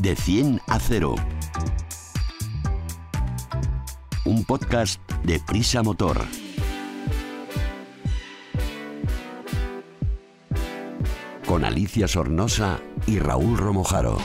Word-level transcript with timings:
De 0.00 0.14
100 0.14 0.60
a 0.68 0.78
0. 0.78 1.16
Un 4.24 4.44
podcast 4.44 5.00
de 5.24 5.40
Prisa 5.40 5.82
Motor. 5.82 6.24
Con 11.48 11.64
Alicia 11.64 12.06
Sornosa 12.06 12.78
y 13.08 13.18
Raúl 13.18 13.58
Romojaro. 13.58 14.18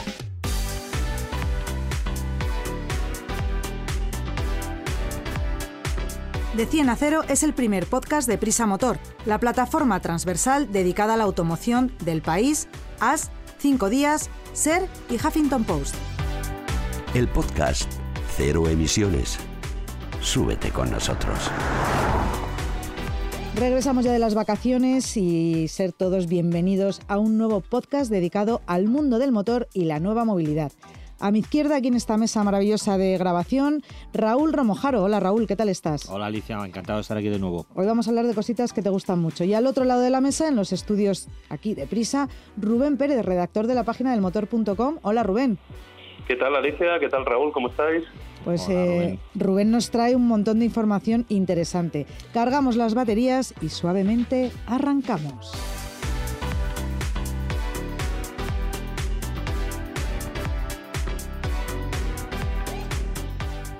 De 6.56 6.66
100 6.66 6.88
a 6.88 6.94
0 6.94 7.22
es 7.28 7.42
el 7.42 7.52
primer 7.52 7.86
podcast 7.86 8.28
de 8.28 8.38
Prisa 8.38 8.64
Motor, 8.66 9.00
la 9.26 9.40
plataforma 9.40 9.98
transversal 9.98 10.70
dedicada 10.70 11.14
a 11.14 11.16
la 11.16 11.24
automoción 11.24 11.92
del 12.04 12.22
país, 12.22 12.68
AS, 13.00 13.32
5 13.58 13.88
días, 13.88 14.30
SER 14.54 14.88
y 15.10 15.14
Huffington 15.14 15.64
Post. 15.64 15.96
El 17.12 17.26
podcast 17.26 17.92
Cero 18.36 18.68
Emisiones. 18.68 19.36
Súbete 20.20 20.70
con 20.70 20.92
nosotros. 20.92 21.50
Regresamos 23.56 24.04
ya 24.04 24.12
de 24.12 24.20
las 24.20 24.36
vacaciones 24.36 25.16
y 25.16 25.66
ser 25.66 25.92
todos 25.92 26.28
bienvenidos 26.28 27.02
a 27.08 27.18
un 27.18 27.36
nuevo 27.36 27.62
podcast 27.62 28.12
dedicado 28.12 28.62
al 28.66 28.86
mundo 28.86 29.18
del 29.18 29.32
motor 29.32 29.68
y 29.74 29.86
la 29.86 29.98
nueva 29.98 30.24
movilidad. 30.24 30.70
A 31.24 31.30
mi 31.30 31.38
izquierda, 31.38 31.76
aquí 31.76 31.88
en 31.88 31.94
esta 31.94 32.18
mesa 32.18 32.44
maravillosa 32.44 32.98
de 32.98 33.16
grabación, 33.16 33.80
Raúl 34.12 34.52
Romojaro. 34.52 35.02
Hola 35.02 35.20
Raúl, 35.20 35.46
¿qué 35.46 35.56
tal 35.56 35.70
estás? 35.70 36.10
Hola 36.10 36.26
Alicia, 36.26 36.58
encantado 36.62 36.98
de 36.98 37.00
estar 37.00 37.16
aquí 37.16 37.30
de 37.30 37.38
nuevo. 37.38 37.64
Hoy 37.74 37.86
vamos 37.86 38.06
a 38.06 38.10
hablar 38.10 38.26
de 38.26 38.34
cositas 38.34 38.74
que 38.74 38.82
te 38.82 38.90
gustan 38.90 39.20
mucho. 39.20 39.42
Y 39.42 39.54
al 39.54 39.66
otro 39.66 39.86
lado 39.86 40.02
de 40.02 40.10
la 40.10 40.20
mesa, 40.20 40.48
en 40.48 40.54
los 40.54 40.70
estudios 40.70 41.28
aquí 41.48 41.74
de 41.74 41.86
Prisa, 41.86 42.28
Rubén 42.58 42.98
Pérez, 42.98 43.24
redactor 43.24 43.66
de 43.66 43.74
la 43.74 43.84
página 43.84 44.12
del 44.12 44.20
motor.com. 44.20 44.98
Hola 45.00 45.22
Rubén. 45.22 45.56
¿Qué 46.28 46.36
tal 46.36 46.56
Alicia? 46.56 46.98
¿Qué 47.00 47.08
tal 47.08 47.24
Raúl? 47.24 47.52
¿Cómo 47.52 47.68
estáis? 47.68 48.04
Pues 48.44 48.68
Hola, 48.68 48.78
eh, 48.78 48.84
Rubén. 48.84 49.20
Rubén 49.34 49.70
nos 49.70 49.90
trae 49.90 50.14
un 50.14 50.28
montón 50.28 50.58
de 50.58 50.66
información 50.66 51.24
interesante. 51.30 52.04
Cargamos 52.34 52.76
las 52.76 52.94
baterías 52.94 53.54
y 53.62 53.70
suavemente 53.70 54.52
arrancamos. 54.66 55.54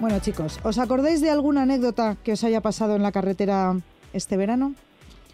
Bueno 0.05 0.19
chicos, 0.19 0.61
¿os 0.63 0.77
acordáis 0.77 1.23
de 1.23 1.31
alguna 1.31 1.63
anécdota 1.63 2.19
que 2.23 2.33
os 2.33 2.45
haya 2.45 2.61
pasado 2.61 2.95
en 2.95 3.03
la 3.03 3.11
carretera 3.11 3.75
este 4.13 4.37
verano? 4.37 4.75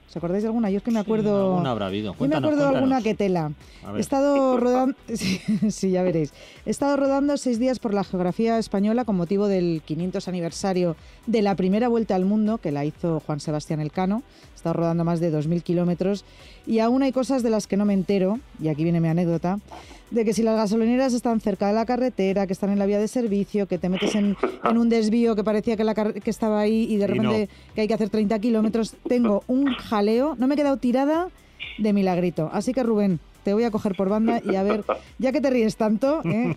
¿Os 0.08 0.16
acordáis 0.16 0.44
de 0.44 0.46
alguna? 0.46 0.70
Yo 0.70 0.76
es 0.76 0.84
que 0.84 0.92
me 0.92 1.00
acuerdo... 1.00 1.54
alguna 1.54 1.72
habrá 1.72 1.86
habido. 1.86 2.06
Yo 2.06 2.12
me 2.12 2.18
Cuéntanos, 2.18 2.52
acuerdo 2.52 2.70
de 2.70 2.76
alguna 2.76 3.02
que 3.02 3.16
tela. 3.16 3.50
He 3.96 3.98
estado 3.98 4.58
rodando, 4.58 4.96
sí, 5.12 5.40
sí, 5.70 5.90
ya 5.90 6.04
veréis. 6.04 6.32
He 6.66 6.70
estado 6.70 6.96
rodando 6.96 7.36
seis 7.36 7.58
días 7.58 7.80
por 7.80 7.92
la 7.94 8.04
geografía 8.04 8.58
española 8.58 9.04
con 9.04 9.16
motivo 9.16 9.48
del 9.48 9.82
500 9.84 10.28
aniversario 10.28 10.94
de 11.26 11.42
la 11.42 11.56
primera 11.56 11.88
vuelta 11.88 12.14
al 12.14 12.24
mundo 12.24 12.58
que 12.58 12.70
la 12.70 12.84
hizo 12.84 13.18
Juan 13.26 13.40
Sebastián 13.40 13.80
Elcano. 13.80 14.22
He 14.52 14.56
estado 14.56 14.74
rodando 14.74 15.04
más 15.04 15.18
de 15.18 15.32
2.000 15.32 15.64
kilómetros 15.64 16.24
y 16.66 16.78
aún 16.78 17.02
hay 17.02 17.12
cosas 17.12 17.42
de 17.42 17.50
las 17.50 17.66
que 17.66 17.76
no 17.76 17.84
me 17.84 17.94
entero, 17.94 18.38
y 18.60 18.68
aquí 18.68 18.82
viene 18.84 19.00
mi 19.00 19.08
anécdota, 19.08 19.58
de 20.10 20.24
que 20.24 20.32
si 20.32 20.42
las 20.42 20.56
gasolineras 20.56 21.14
están 21.14 21.40
cerca 21.40 21.68
de 21.68 21.72
la 21.72 21.86
carretera, 21.86 22.46
que 22.46 22.52
están 22.52 22.70
en 22.70 22.78
la 22.78 22.86
vía 22.86 22.98
de 22.98 23.08
servicio, 23.08 23.66
que 23.66 23.78
te 23.78 23.88
metes 23.88 24.14
en, 24.14 24.36
en 24.64 24.78
un 24.78 24.88
desvío 24.88 25.36
que 25.36 25.44
parecía 25.44 25.76
que, 25.76 25.84
la 25.84 25.94
que 25.94 26.30
estaba 26.30 26.60
ahí 26.60 26.86
y 26.90 26.96
de 26.96 27.04
Y 27.04 27.06
repente 27.06 27.48
que 27.74 27.82
hay 27.82 27.88
que 27.88 27.94
hacer 27.94 28.10
30 28.10 28.38
kilómetros, 28.40 28.94
tengo 29.08 29.44
un 29.46 29.66
jaleo, 29.74 30.34
no 30.38 30.46
me 30.46 30.54
he 30.54 30.56
quedado 30.56 30.78
tirada 30.78 31.28
de 31.78 31.92
milagrito. 31.92 32.50
Así 32.52 32.72
que 32.72 32.82
Rubén, 32.82 33.20
te 33.42 33.54
voy 33.54 33.64
a 33.64 33.70
coger 33.70 33.94
por 33.94 34.08
banda 34.08 34.40
y 34.44 34.56
a 34.56 34.62
ver, 34.62 34.84
ya 35.18 35.32
que 35.32 35.40
te 35.40 35.50
ríes 35.50 35.76
tanto, 35.76 36.20
¿eh? 36.24 36.56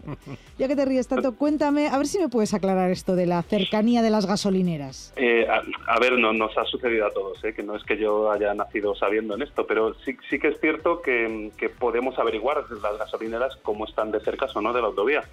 ya 0.58 0.68
que 0.68 0.76
te 0.76 0.86
ríes 0.86 1.08
tanto, 1.08 1.36
cuéntame, 1.36 1.88
a 1.88 1.98
ver 1.98 2.08
si 2.08 2.20
me 2.20 2.30
puedes 2.30 2.54
aclarar 2.54 2.92
esto 2.92 3.16
de 3.16 3.26
la 3.26 3.42
cercanía 3.44 4.02
de 4.02 4.10
las 4.10 4.26
gasolineras. 4.26 5.14
Eh, 5.16 5.48
a, 5.48 6.00
ver, 6.00 6.20
no, 6.20 6.34
nos 6.34 6.58
ha 6.58 6.66
sucedido 6.66 7.08
a 7.08 7.12
todos, 7.12 7.44
¿eh? 7.44 7.54
que 7.54 7.64
no 7.64 7.76
es 7.76 7.84
que 7.84 7.98
yo 7.98 8.32
haya 8.32 8.54
nacido 8.54 8.96
sabiendo 8.96 9.36
en 9.36 9.42
esto, 9.42 9.66
pero 9.66 9.94
sí, 10.06 10.16
sí 10.30 10.40
que 10.40 10.50
es 10.50 10.60
cierto 10.60 11.02
que, 11.02 11.52
podemos 11.80 12.20
averiguar 12.20 12.64
las 12.82 12.98
gasolineras 12.98 13.56
cómo 13.62 13.86
están 13.86 14.12
de 14.12 14.20
cerca 14.20 14.44
o 14.54 14.62
no 14.62 14.74
de 14.74 14.82
la 14.82 14.88
autovía. 14.88 15.24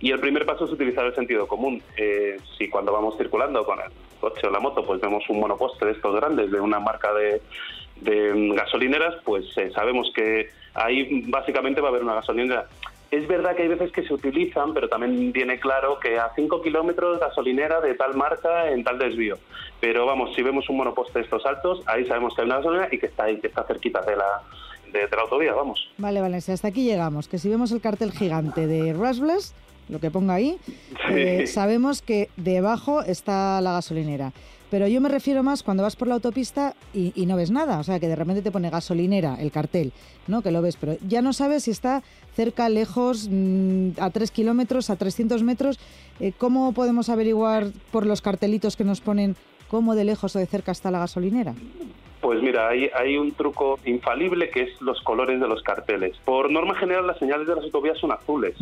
Y 0.00 0.10
el 0.10 0.20
primer 0.20 0.44
paso 0.44 0.64
es 0.64 0.72
utilizar 0.72 1.06
el 1.06 1.14
sentido 1.14 1.46
común. 1.46 1.82
Eh, 1.96 2.38
si 2.58 2.68
cuando 2.68 2.92
vamos 2.92 3.16
circulando 3.16 3.64
con 3.64 3.78
el 3.80 3.90
coche 4.20 4.46
o 4.46 4.50
la 4.50 4.60
moto, 4.60 4.84
pues 4.84 5.00
vemos 5.00 5.24
un 5.28 5.40
monoposte 5.40 5.86
de 5.86 5.92
estos 5.92 6.14
grandes 6.14 6.50
de 6.50 6.60
una 6.60 6.80
marca 6.80 7.12
de, 7.14 7.40
gasolineras, 8.54 9.14
pues 9.24 9.46
eh, 9.56 9.70
sabemos 9.72 10.10
que 10.14 10.50
ahí 10.74 11.22
básicamente 11.26 11.80
va 11.80 11.88
a 11.88 11.90
haber 11.90 12.02
una 12.02 12.14
gasolinera. 12.14 12.66
Es 13.10 13.28
verdad 13.28 13.54
que 13.54 13.62
hay 13.62 13.68
veces 13.68 13.92
que 13.92 14.02
se 14.02 14.12
utilizan, 14.12 14.74
pero 14.74 14.88
también 14.88 15.30
viene 15.32 15.60
claro 15.60 16.00
que 16.00 16.18
a 16.18 16.32
5 16.34 16.62
kilómetros 16.62 17.20
gasolinera 17.20 17.80
de 17.80 17.94
tal 17.94 18.14
marca 18.14 18.70
en 18.70 18.82
tal 18.82 18.98
desvío. 18.98 19.38
Pero 19.80 20.04
vamos, 20.04 20.34
si 20.34 20.42
vemos 20.42 20.68
un 20.68 20.78
monoposte 20.78 21.20
de 21.20 21.24
estos 21.24 21.46
altos, 21.46 21.82
ahí 21.86 22.04
sabemos 22.06 22.34
que 22.34 22.42
hay 22.42 22.46
una 22.46 22.56
gasolinera 22.56 22.88
y 22.90 22.98
que 22.98 23.06
está 23.06 23.24
ahí, 23.24 23.38
que 23.38 23.46
está 23.46 23.62
cerquita 23.64 24.00
de 24.02 24.16
la, 24.16 24.42
de, 24.92 25.06
de 25.06 25.16
la 25.16 25.22
autovía, 25.22 25.54
vamos. 25.54 25.88
Vale, 25.98 26.20
vale, 26.20 26.40
si 26.40 26.50
hasta 26.50 26.68
aquí 26.68 26.84
llegamos, 26.84 27.28
que 27.28 27.38
si 27.38 27.48
vemos 27.48 27.70
el 27.70 27.80
cartel 27.80 28.10
gigante 28.10 28.66
de 28.66 28.92
Rusbles, 28.92 29.54
lo 29.88 30.00
que 30.00 30.10
ponga 30.10 30.34
ahí, 30.34 30.58
eh, 31.10 31.46
sabemos 31.46 32.02
que 32.02 32.30
debajo 32.36 33.02
está 33.02 33.60
la 33.60 33.72
gasolinera. 33.74 34.32
Pero 34.70 34.88
yo 34.88 35.00
me 35.00 35.08
refiero 35.08 35.42
más 35.42 35.62
cuando 35.62 35.82
vas 35.82 35.94
por 35.96 36.08
la 36.08 36.14
autopista 36.14 36.74
y, 36.92 37.12
y 37.14 37.26
no 37.26 37.36
ves 37.36 37.50
nada, 37.50 37.78
o 37.78 37.84
sea, 37.84 38.00
que 38.00 38.08
de 38.08 38.16
repente 38.16 38.42
te 38.42 38.50
pone 38.50 38.70
gasolinera, 38.70 39.36
el 39.40 39.52
cartel, 39.52 39.92
¿no? 40.26 40.42
Que 40.42 40.50
lo 40.50 40.62
ves, 40.62 40.76
pero 40.76 40.96
ya 41.06 41.22
no 41.22 41.32
sabes 41.32 41.64
si 41.64 41.70
está 41.70 42.02
cerca, 42.34 42.68
lejos, 42.68 43.28
mm, 43.30 43.90
a 44.00 44.10
3 44.10 44.30
kilómetros, 44.30 44.90
a 44.90 44.96
300 44.96 45.42
metros. 45.42 45.78
Eh, 46.20 46.32
¿Cómo 46.36 46.72
podemos 46.72 47.08
averiguar 47.08 47.66
por 47.90 48.06
los 48.06 48.22
cartelitos 48.22 48.76
que 48.76 48.84
nos 48.84 49.00
ponen 49.00 49.36
cómo 49.68 49.94
de 49.94 50.04
lejos 50.04 50.34
o 50.36 50.38
de 50.38 50.46
cerca 50.46 50.72
está 50.72 50.90
la 50.90 50.98
gasolinera? 50.98 51.54
Pues 52.20 52.42
mira, 52.42 52.68
hay, 52.68 52.88
hay 52.96 53.18
un 53.18 53.32
truco 53.32 53.78
infalible 53.84 54.48
que 54.48 54.62
es 54.62 54.80
los 54.80 55.00
colores 55.02 55.38
de 55.40 55.46
los 55.46 55.62
carteles. 55.62 56.16
Por 56.24 56.50
norma 56.50 56.74
general, 56.74 57.06
las 57.06 57.18
señales 57.18 57.46
de 57.46 57.54
las 57.54 57.64
autovías 57.64 57.98
son 57.98 58.12
azules. 58.12 58.56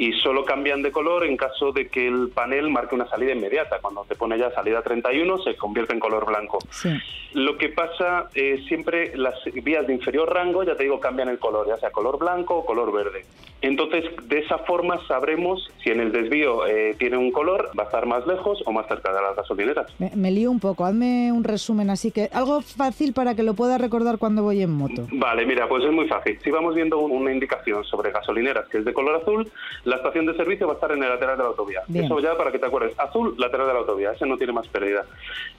Y 0.00 0.14
solo 0.14 0.46
cambian 0.46 0.80
de 0.80 0.90
color 0.92 1.26
en 1.26 1.36
caso 1.36 1.72
de 1.72 1.88
que 1.88 2.08
el 2.08 2.30
panel 2.34 2.70
marque 2.70 2.94
una 2.94 3.06
salida 3.06 3.32
inmediata. 3.34 3.80
Cuando 3.82 4.02
te 4.08 4.14
pone 4.14 4.38
ya 4.38 4.50
salida 4.52 4.80
31, 4.80 5.42
se 5.42 5.56
convierte 5.56 5.92
en 5.92 6.00
color 6.00 6.24
blanco. 6.24 6.58
Sí. 6.70 6.88
Lo 7.34 7.58
que 7.58 7.68
pasa 7.68 8.28
eh, 8.34 8.64
siempre 8.66 9.14
las 9.16 9.34
vías 9.62 9.86
de 9.86 9.92
inferior 9.92 10.32
rango, 10.32 10.64
ya 10.64 10.74
te 10.74 10.84
digo, 10.84 10.98
cambian 11.00 11.28
el 11.28 11.38
color, 11.38 11.68
ya 11.68 11.76
sea 11.76 11.90
color 11.92 12.18
blanco 12.18 12.56
o 12.56 12.64
color 12.64 12.90
verde. 12.92 13.26
Entonces, 13.62 14.04
de 14.26 14.38
esa 14.38 14.56
forma 14.60 14.98
sabremos 15.06 15.70
si 15.84 15.90
en 15.90 16.00
el 16.00 16.12
desvío 16.12 16.66
eh, 16.66 16.96
tiene 16.98 17.18
un 17.18 17.30
color, 17.30 17.70
va 17.78 17.82
a 17.82 17.86
estar 17.86 18.06
más 18.06 18.26
lejos 18.26 18.62
o 18.64 18.72
más 18.72 18.88
cerca 18.88 19.12
de 19.12 19.20
las 19.20 19.36
gasolineras. 19.36 19.86
Me, 20.00 20.10
me 20.16 20.30
lío 20.30 20.50
un 20.50 20.60
poco, 20.60 20.86
hazme 20.86 21.30
un 21.30 21.44
resumen 21.44 21.90
así 21.90 22.10
que 22.10 22.30
algo 22.32 22.62
fácil 22.62 23.12
para 23.12 23.34
que 23.36 23.42
lo 23.42 23.52
pueda 23.52 23.76
recordar 23.76 24.16
cuando 24.16 24.42
voy 24.42 24.62
en 24.62 24.70
moto. 24.72 25.06
Vale, 25.12 25.44
mira, 25.44 25.68
pues 25.68 25.84
es 25.84 25.92
muy 25.92 26.08
fácil. 26.08 26.38
Si 26.42 26.50
vamos 26.50 26.74
viendo 26.74 26.98
un- 26.98 27.10
una 27.12 27.32
indicación 27.32 27.84
sobre 27.84 28.10
gasolineras 28.12 28.66
que 28.70 28.78
es 28.78 28.84
de 28.86 28.94
color 28.94 29.16
azul, 29.20 29.46
la 29.90 29.96
estación 29.96 30.24
de 30.26 30.34
servicio 30.34 30.66
va 30.66 30.72
a 30.72 30.76
estar 30.76 30.92
en 30.92 31.02
el 31.02 31.08
lateral 31.08 31.36
de 31.36 31.42
la 31.42 31.48
autovía. 31.50 31.82
Bien. 31.88 32.04
Eso 32.06 32.18
ya 32.20 32.36
para 32.36 32.50
que 32.52 32.58
te 32.58 32.66
acuerdes. 32.66 32.98
Azul, 32.98 33.34
lateral 33.38 33.66
de 33.66 33.72
la 33.74 33.78
autovía. 33.80 34.12
Ese 34.12 34.24
no 34.26 34.36
tiene 34.36 34.52
más 34.52 34.66
pérdida. 34.68 35.04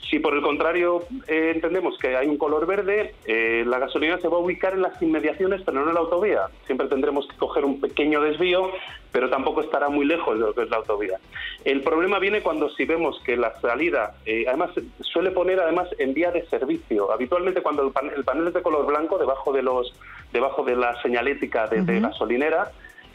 Si 0.10 0.20
por 0.20 0.34
el 0.34 0.42
contrario 0.42 1.04
eh, 1.28 1.52
entendemos 1.54 1.98
que 1.98 2.16
hay 2.18 2.28
un 2.28 2.38
color 2.38 2.66
verde, 2.66 3.14
eh, 3.26 3.64
la 3.68 3.80
gasolina 3.80 4.18
se 4.20 4.28
va 4.28 4.38
a 4.38 4.40
ubicar 4.40 4.74
en 4.74 4.82
las 4.82 5.02
inmediaciones, 5.02 5.62
pero 5.66 5.82
no 5.82 5.88
en 5.90 5.94
la 5.94 6.00
autovía. 6.00 6.42
Siempre 6.66 6.88
tendremos 6.88 7.28
que 7.28 7.38
coger 7.38 7.64
un 7.66 7.80
pequeño 7.80 8.22
desvío, 8.22 8.72
pero 9.12 9.30
tampoco 9.30 9.62
estará 9.62 9.90
muy 9.90 10.06
lejos 10.06 10.36
de 10.40 10.46
lo 10.46 10.54
que 10.54 10.64
es 10.64 10.70
la 10.70 10.78
autovía. 10.78 11.18
El 11.66 11.82
problema 11.82 12.18
viene 12.20 12.42
cuando 12.42 12.70
si 12.70 12.86
vemos 12.86 13.22
que 13.26 13.36
la 13.38 13.60
salida, 13.60 14.14
eh, 14.26 14.46
además 14.48 14.72
suele 15.02 15.32
poner 15.32 15.60
además 15.60 15.88
en 16.00 16.14
vía 16.14 16.32
de 16.32 16.46
servicio. 16.48 17.12
Habitualmente 17.12 17.62
cuando 17.62 17.84
el, 17.84 17.92
pan- 17.92 18.12
el 18.16 18.24
panel 18.24 18.48
es 18.48 18.54
de 18.54 18.62
color 18.62 18.86
blanco 18.86 19.18
debajo 19.18 19.52
de 19.54 19.62
los 19.62 19.94
debajo 20.32 20.64
de 20.64 20.78
la 20.78 21.00
señalética 21.02 21.68
de, 21.68 22.00
gasolinera, 22.00 22.72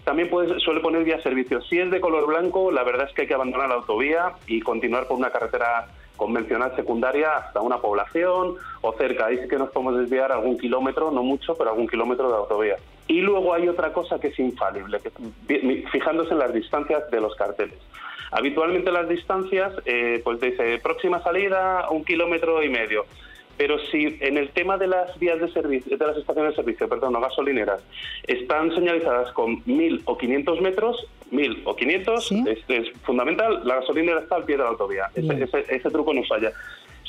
también 0.06 0.31
puede, 0.31 0.61
suele 0.61 0.79
poner 0.79 1.03
vía 1.03 1.20
servicio. 1.20 1.61
Si 1.62 1.81
es 1.81 1.91
de 1.91 2.00
color 2.00 2.29
blanco, 2.29 2.70
la 2.70 2.85
verdad 2.85 3.08
es 3.08 3.12
que 3.12 3.23
hay 3.23 3.29
que 3.29 3.35
abandonar 3.35 3.69
la 3.69 3.75
autovía 3.75 4.35
y 4.47 4.61
continuar 4.61 5.08
por 5.08 5.19
una 5.19 5.31
carretera 5.31 5.88
convencional 6.17 6.76
secundaria 6.76 7.32
hasta 7.32 7.61
una 7.61 7.79
población 7.79 8.55
o 8.82 8.93
cerca. 8.93 9.26
Ahí 9.26 9.38
sí 9.38 9.49
que 9.49 9.56
nos 9.56 9.70
podemos 9.70 9.99
desviar 9.99 10.31
algún 10.31 10.58
kilómetro, 10.58 11.11
no 11.11 11.25
mucho, 11.25 11.56
pero 11.56 11.70
algún 11.70 11.88
kilómetro 11.88 12.29
de 12.29 12.37
autovía. 12.37 12.76
Y 13.08 13.20
luego 13.20 13.53
hay 13.53 13.67
otra 13.67 13.93
cosa 13.93 14.20
que 14.20 14.29
es 14.29 14.38
infalible, 14.38 15.00
que, 15.00 15.85
fijándose 15.91 16.35
en 16.35 16.38
las 16.38 16.55
distancias 16.55 17.11
de 17.11 17.20
los 17.20 17.35
carteles. 17.35 17.75
Habitualmente 18.31 18.93
las 18.93 19.09
distancias, 19.09 19.73
eh, 19.87 20.20
pues 20.23 20.41
dice 20.41 20.79
próxima 20.79 21.20
salida 21.20 21.88
un 21.91 22.05
kilómetro 22.05 22.62
y 22.62 22.69
medio. 22.69 23.06
Pero 23.56 23.79
si 23.91 24.19
en 24.20 24.37
el 24.37 24.50
tema 24.50 24.76
de 24.76 24.87
las 24.87 25.19
vías 25.19 25.41
de 25.41 25.50
servicio, 25.50 25.97
de 25.97 26.06
las 26.06 26.17
estaciones 26.17 26.53
de 26.53 26.56
servicio, 26.56 26.88
perdón, 26.88 27.14
no 27.14 27.20
gasolineras, 27.20 27.82
están 28.26 28.75
señalizadas 28.75 29.32
con 29.32 29.62
1000 29.64 30.03
o 30.05 30.19
500 30.19 30.61
metros, 30.61 31.06
1000 31.31 31.62
o 31.64 31.75
500, 31.75 32.29
Sí. 32.29 32.44
es, 32.47 32.58
es 32.69 32.93
fundamental, 33.03 33.62
la 33.64 33.76
gasolinera 33.76 34.20
está 34.20 34.37
al 34.37 34.44
pie 34.44 34.56
de 34.58 34.62
la 34.62 34.69
autovía. 34.69 35.06
Ese, 35.14 35.43
ese- 35.43 35.64
ese 35.75 35.91
truco 35.91 36.12
no 36.12 36.23
falla. 36.25 36.53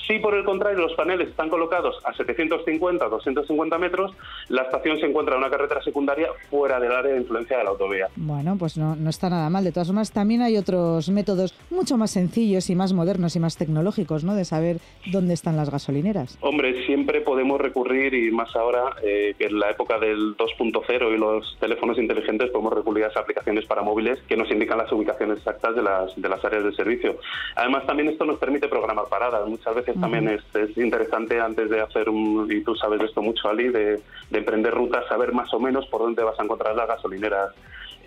Si 0.08 0.20
por 0.20 0.34
el 0.36 0.46
contrario 0.46 0.80
los 0.80 0.94
paneles 0.94 1.28
están 1.28 1.50
colocados 1.50 1.98
a 2.06 2.14
750, 2.14 3.10
250 3.10 3.78
metros, 3.78 4.14
la 4.48 4.62
estación 4.62 4.98
se 5.00 5.06
encuentra 5.06 5.36
en 5.36 5.42
una 5.42 5.50
carretera 5.50 5.82
secundaria 5.82 6.30
fuera 6.50 6.80
del 6.80 6.94
área 6.94 7.12
de 7.12 7.20
influencia 7.20 7.58
de 7.58 7.66
la 7.66 7.72
autovía. 7.72 8.08
Bueno, 8.16 8.56
pues 8.58 8.78
no, 8.78 8.96
no 8.96 9.10
está 9.10 9.30
nada 9.30 9.50
mal. 9.50 9.66
De 9.66 9.74
todas 9.74 9.88
formas, 9.88 10.12
también 10.12 10.42
hay 10.42 10.56
otros 10.56 11.10
métodos 11.10 11.54
mucho 11.70 11.98
más 11.98 12.12
sencillos 12.12 12.70
y 12.70 12.76
más 12.76 12.94
modernos 12.94 13.36
y 13.36 13.40
más 13.42 13.58
tecnológicos, 13.58 14.24
¿no? 14.24 14.34
De 14.34 14.46
saber 14.46 14.78
dónde 15.12 15.34
están 15.34 15.58
las 15.58 15.70
gasolineras. 15.70 16.38
Hombre, 16.40 16.86
siempre 16.86 17.20
podemos 17.20 17.60
recurrir, 17.60 18.14
y 18.14 18.32
más 18.32 18.56
ahora, 18.56 18.96
eh, 19.04 19.36
que 19.38 19.48
en 19.48 19.60
la 19.60 19.72
época 19.72 20.00
del 20.00 20.38
2.0 20.38 21.14
y 21.14 21.18
los 21.18 21.58
teléfonos 21.60 21.98
inteligentes, 21.98 22.50
podemos 22.52 22.74
recurrir 22.74 23.04
a 23.04 23.08
esas 23.08 23.24
aplicaciones 23.24 23.66
para 23.66 23.82
móviles 23.82 24.20
que 24.30 24.38
nos 24.38 24.50
indican 24.52 24.78
las 24.78 24.92
ubicaciones 24.94 25.40
exactas 25.40 25.76
de 25.76 25.82
las, 25.82 26.16
de 26.16 26.30
las 26.30 26.44
áreas 26.46 26.64
de 26.64 26.72
servicio. 26.72 27.18
Además, 27.56 27.86
también 27.86 28.08
esto 28.08 28.24
nos 28.24 28.40
permite 28.40 28.70
programar 28.70 29.06
paradas. 29.10 29.46
Muchas 29.50 29.76
veces 29.76 29.97
también 30.00 30.28
es, 30.28 30.44
es, 30.56 30.78
interesante, 30.78 31.40
antes 31.40 31.70
de 31.70 31.82
hacer 31.82 32.10
un, 32.10 32.48
y 32.52 32.62
tú 32.62 32.76
sabes 32.76 33.02
esto 33.02 33.22
mucho, 33.22 33.50
Ali, 33.50 33.70
de, 33.70 34.02
de 34.30 34.38
emprender 34.38 34.74
rutas, 34.74 35.08
saber 35.08 35.34
más 35.34 35.54
o 35.54 35.60
menos 35.60 35.86
por 35.88 36.02
dónde 36.02 36.24
vas 36.24 36.40
a 36.40 36.44
encontrar 36.44 36.76
las 36.76 36.88
gasolineras 36.88 37.54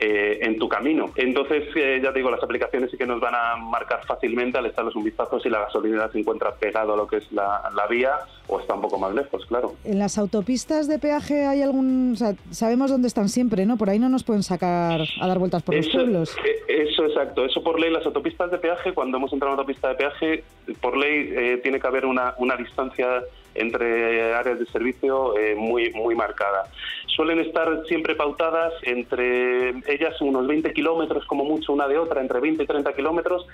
eh, 0.03 0.39
en 0.41 0.59
tu 0.59 0.67
camino. 0.67 1.11
Entonces, 1.15 1.65
eh, 1.75 2.01
ya 2.03 2.11
te 2.11 2.21
digo, 2.21 2.31
las 2.31 2.43
aplicaciones 2.43 2.91
sí 2.91 2.97
que 2.97 3.05
nos 3.05 3.21
van 3.21 3.35
a 3.35 3.57
marcar 3.57 4.01
fácilmente 4.07 4.57
al 4.57 4.65
echarles 4.65 4.97
un 4.97 5.05
vistazo 5.05 5.39
si 5.41 5.51
la 5.51 5.61
gasolinera 5.61 6.11
se 6.11 6.19
encuentra 6.19 6.55
pegado 6.55 6.95
a 6.95 6.97
lo 6.97 7.07
que 7.07 7.19
es 7.19 7.31
la, 7.33 7.71
la, 7.77 7.87
vía 7.87 8.13
o 8.47 8.59
está 8.59 8.75
un 8.75 8.81
poco 8.81 8.99
más 8.99 9.15
lejos, 9.15 9.45
claro. 9.45 9.75
En 9.85 9.99
las 9.99 10.17
autopistas 10.17 10.89
de 10.89 10.99
peaje 10.99 11.45
hay 11.45 11.61
algún... 11.61 12.13
O 12.15 12.17
sea, 12.17 12.35
sabemos 12.51 12.91
dónde 12.91 13.09
están 13.09 13.29
siempre, 13.29 13.67
¿no? 13.67 13.77
Por 13.77 13.91
ahí 13.91 13.99
no 13.99 14.09
nos 14.09 14.25
pueden 14.25 14.43
sacar 14.43 15.03
a 15.21 15.27
dar 15.27 15.39
vueltas 15.39 15.63
por 15.63 15.75
eso, 15.75 15.89
los 15.89 15.97
pueblos. 15.97 16.37
Eh, 16.47 16.87
Eso, 16.89 17.05
exacto. 17.05 17.45
Eso 17.45 17.63
por 17.63 17.79
ley, 17.79 17.93
las 17.93 18.07
autopistas 18.07 18.51
de 18.51 18.57
peaje, 18.57 18.95
cuando 18.95 19.19
hemos 19.19 19.31
entrado 19.35 19.51
en 19.51 19.55
una 19.55 19.63
autopista 19.63 19.89
de 19.89 19.95
peaje, 19.97 20.45
por 20.81 20.97
ley 20.97 21.31
eh, 21.31 21.61
tiene 21.63 21.79
que 21.79 21.87
haber 21.87 22.07
una, 22.07 22.35
una 22.39 22.57
distancia 22.57 23.23
entre 23.55 24.35
áreas 24.35 24.59
de 24.59 24.67
servicio 24.67 25.37
eh, 25.39 25.55
muy, 25.55 25.91
muy 25.93 26.15
marcada. 26.15 26.65
Suelen 27.07 27.41
estar 27.41 27.85
siempre 27.87 28.15
pautadas 28.15 28.73
entre 28.83 29.71
ellas 29.87 30.21
unos 30.21 30.47
20 30.47 30.73
kilómetros 30.73 31.27
como 31.27 31.45
mucho 31.45 31.73
una 31.73 31.89
de 31.89 31.99
otra, 31.99 32.21
entre 32.21 32.41
20 32.41 32.63
y 32.63 32.67
30 32.67 32.93
kilómetros. 32.95 33.47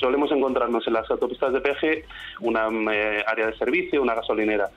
Solemos 0.00 0.30
encontrarnos 0.30 0.86
en 0.86 0.92
las 0.92 1.10
autopistas 1.10 1.52
de 1.52 1.60
peaje 1.60 2.04
una 2.40 2.68
eh, 2.92 3.24
área 3.26 3.46
de 3.46 3.56
servicio, 3.56 4.02
una 4.02 4.14
gasolinera. 4.14 4.68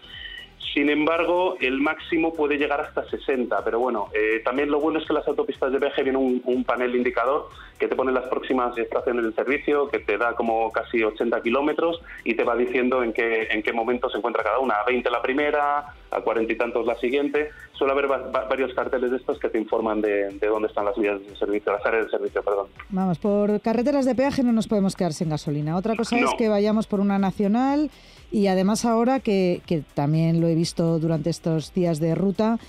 Sin 0.74 0.90
embargo, 0.90 1.58
el 1.62 1.80
máximo 1.80 2.34
puede 2.34 2.58
llegar 2.58 2.82
hasta 2.82 3.10
60, 3.10 3.64
pero 3.64 3.80
bueno, 3.80 4.10
eh, 4.14 4.42
también 4.44 4.70
lo 4.70 4.80
bueno 4.80 5.00
es 5.00 5.08
que 5.08 5.14
las 5.14 5.28
autopistas 5.28 5.72
de 5.72 5.80
peaje 5.80 6.04
viene 6.04 6.18
un, 6.18 6.42
un, 6.46 6.64
panel 6.64 6.96
indicador 6.96 7.50
que 7.80 7.88
te 7.88 7.96
pone 7.96 8.12
las 8.12 8.28
próximas 8.28 8.78
estaciones 8.78 9.26
de 9.26 9.32
servicio, 9.32 9.88
que 9.88 10.00
te 10.00 10.18
da 10.18 10.36
como 10.36 10.72
casi 10.72 11.02
80 11.04 11.42
kilómetros 11.42 12.02
y 12.24 12.36
te 12.36 12.44
va 12.44 12.56
diciendo 12.56 13.04
en 13.04 13.14
qué, 13.14 13.48
en 13.50 13.64
qué 13.64 13.74
momento 13.74 14.10
se 14.10 14.18
encuentra 14.18 14.44
cada 14.44 14.60
una. 14.60 14.76
A 14.76 14.86
20 14.86 15.10
la 15.10 15.22
primera, 15.22 15.86
a 16.12 16.22
40 16.22 16.52
y 16.52 16.58
tantos 16.58 16.86
la 16.86 16.96
siguiente. 16.96 17.50
Suele 17.74 17.94
haber 17.94 18.12
va 18.12 18.18
varios 18.50 18.74
carteles 18.74 19.12
de 19.12 19.18
estos 19.18 19.40
que 19.40 19.50
te 19.50 19.58
informan 19.58 20.02
de, 20.02 20.30
de, 20.30 20.48
dónde 20.48 20.68
están 20.68 20.86
las 20.86 20.98
vías 20.98 21.20
de 21.22 21.36
servicio, 21.36 21.72
las 21.72 21.86
áreas 21.86 22.06
de 22.06 22.12
servicio, 22.12 22.44
perdón. 22.44 22.68
Vamos, 22.90 23.20
por 23.20 23.62
carreteras 23.62 24.06
de 24.06 24.16
peaje 24.16 24.44
no 24.44 24.52
nos 24.52 24.68
podemos 24.68 24.96
quedar 24.96 25.14
sin 25.14 25.30
gasolina. 25.30 25.76
Otra 25.78 25.96
cosa 25.96 26.18
no. 26.18 26.28
es 26.28 26.34
que 26.36 26.50
vayamos 26.50 26.88
por 26.88 27.00
una 27.00 27.20
nacional 27.20 27.90
y 28.32 28.48
además 28.48 28.86
ahora 28.86 29.20
que, 29.20 29.62
que 29.66 29.84
también 29.94 30.42
lo 30.42 30.48
he 30.48 30.56
visto 30.56 31.00
durante 31.00 31.30
estos 31.30 31.74
días 31.74 32.00
de 32.00 32.16
ruta, 32.16 32.60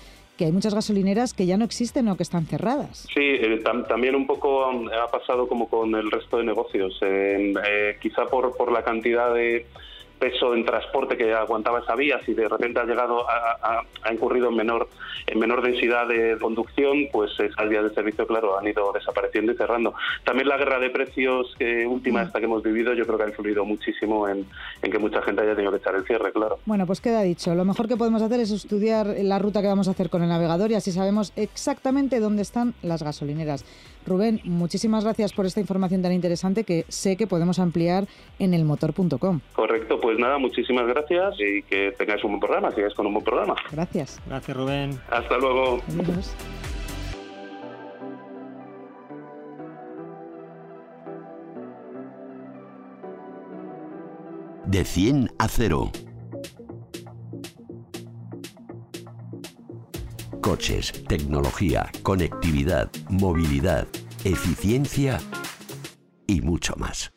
que 0.41 0.45
hay 0.45 0.51
muchas 0.51 0.73
gasolineras 0.73 1.35
que 1.35 1.45
ya 1.45 1.55
no 1.55 1.65
existen 1.65 2.07
o 2.07 2.17
que 2.17 2.23
están 2.23 2.47
cerradas. 2.47 3.07
Sí, 3.13 3.21
eh, 3.21 3.59
tam 3.63 3.85
también 3.85 4.15
un 4.15 4.25
poco 4.25 4.65
ha 4.65 5.07
pasado 5.11 5.47
como 5.47 5.69
con 5.69 5.93
el 5.93 6.09
resto 6.09 6.37
de 6.37 6.45
negocios. 6.45 6.97
Eh, 7.01 7.53
eh, 7.63 7.97
quizá 8.01 8.25
por, 8.25 8.57
por 8.57 8.71
la 8.71 8.83
cantidad 8.83 9.31
de 9.35 9.67
peso 10.21 10.53
en 10.53 10.63
transporte 10.63 11.17
que 11.17 11.33
aguantaba 11.33 11.79
esa 11.79 11.95
vía, 11.95 12.21
si 12.23 12.35
de 12.35 12.47
repente 12.47 12.79
ha 12.79 12.85
llegado 12.85 13.27
a, 13.27 13.57
a, 13.59 13.83
ha 14.03 14.13
incurrido 14.13 14.49
en 14.49 14.55
menor 14.55 14.87
en 15.25 15.39
menor 15.39 15.61
densidad 15.61 16.07
de 16.07 16.37
conducción, 16.39 17.07
pues 17.11 17.31
esas 17.39 17.69
vías 17.69 17.83
de 17.83 17.93
servicio, 17.93 18.27
claro, 18.27 18.59
han 18.59 18.67
ido 18.67 18.91
desapareciendo 18.93 19.51
y 19.51 19.55
cerrando. 19.55 19.93
También 20.23 20.47
la 20.47 20.57
guerra 20.57 20.79
de 20.79 20.89
precios 20.89 21.55
que 21.57 21.87
última 21.87 22.23
esta 22.23 22.39
que 22.39 22.45
hemos 22.45 22.61
vivido, 22.63 22.93
yo 22.93 23.05
creo 23.05 23.17
que 23.17 23.23
ha 23.23 23.29
influido 23.29 23.65
muchísimo 23.65 24.27
en, 24.27 24.45
en 24.81 24.91
que 24.91 24.99
mucha 24.99 25.21
gente 25.21 25.41
haya 25.41 25.55
tenido 25.55 25.71
que 25.71 25.77
echar 25.77 25.95
el 25.95 26.05
cierre, 26.05 26.31
claro. 26.31 26.59
Bueno, 26.65 26.85
pues 26.85 27.01
queda 27.01 27.21
dicho. 27.21 27.55
Lo 27.55 27.65
mejor 27.65 27.87
que 27.87 27.97
podemos 27.97 28.21
hacer 28.21 28.39
es 28.39 28.51
estudiar 28.51 29.07
la 29.21 29.39
ruta 29.39 29.61
que 29.61 29.67
vamos 29.67 29.87
a 29.87 29.91
hacer 29.91 30.09
con 30.09 30.21
el 30.21 30.29
navegador 30.29 30.71
y 30.71 30.75
así 30.75 30.91
sabemos 30.91 31.33
exactamente 31.35 32.19
dónde 32.19 32.41
están 32.41 32.73
las 32.83 33.03
gasolineras. 33.03 33.65
Rubén, 34.05 34.41
muchísimas 34.43 35.03
gracias 35.03 35.31
por 35.33 35.45
esta 35.45 35.59
información 35.59 36.01
tan 36.01 36.11
interesante 36.11 36.63
que 36.63 36.85
sé 36.87 37.17
que 37.17 37.27
podemos 37.27 37.59
ampliar 37.59 38.05
en 38.39 38.53
elmotor.com. 38.53 39.41
Correcto, 39.53 39.99
pues 40.01 40.10
nada, 40.17 40.37
muchísimas 40.37 40.87
gracias 40.87 41.35
y 41.39 41.63
que 41.63 41.93
tengáis 41.97 42.23
un 42.23 42.31
buen 42.31 42.39
programa, 42.39 42.71
sigáis 42.71 42.93
con 42.93 43.07
un 43.07 43.13
buen 43.13 43.25
programa. 43.25 43.55
Gracias. 43.71 44.19
Gracias, 44.25 44.57
Rubén. 44.57 44.99
Hasta 45.09 45.37
luego. 45.37 45.81
Adiós. 45.99 46.35
De 54.65 54.85
100 54.85 55.29
a 55.37 55.47
0. 55.49 55.91
Coches, 60.41 60.91
tecnología, 61.07 61.91
conectividad, 62.03 62.89
movilidad, 63.09 63.87
eficiencia 64.23 65.19
y 66.25 66.41
mucho 66.41 66.73
más. 66.77 67.11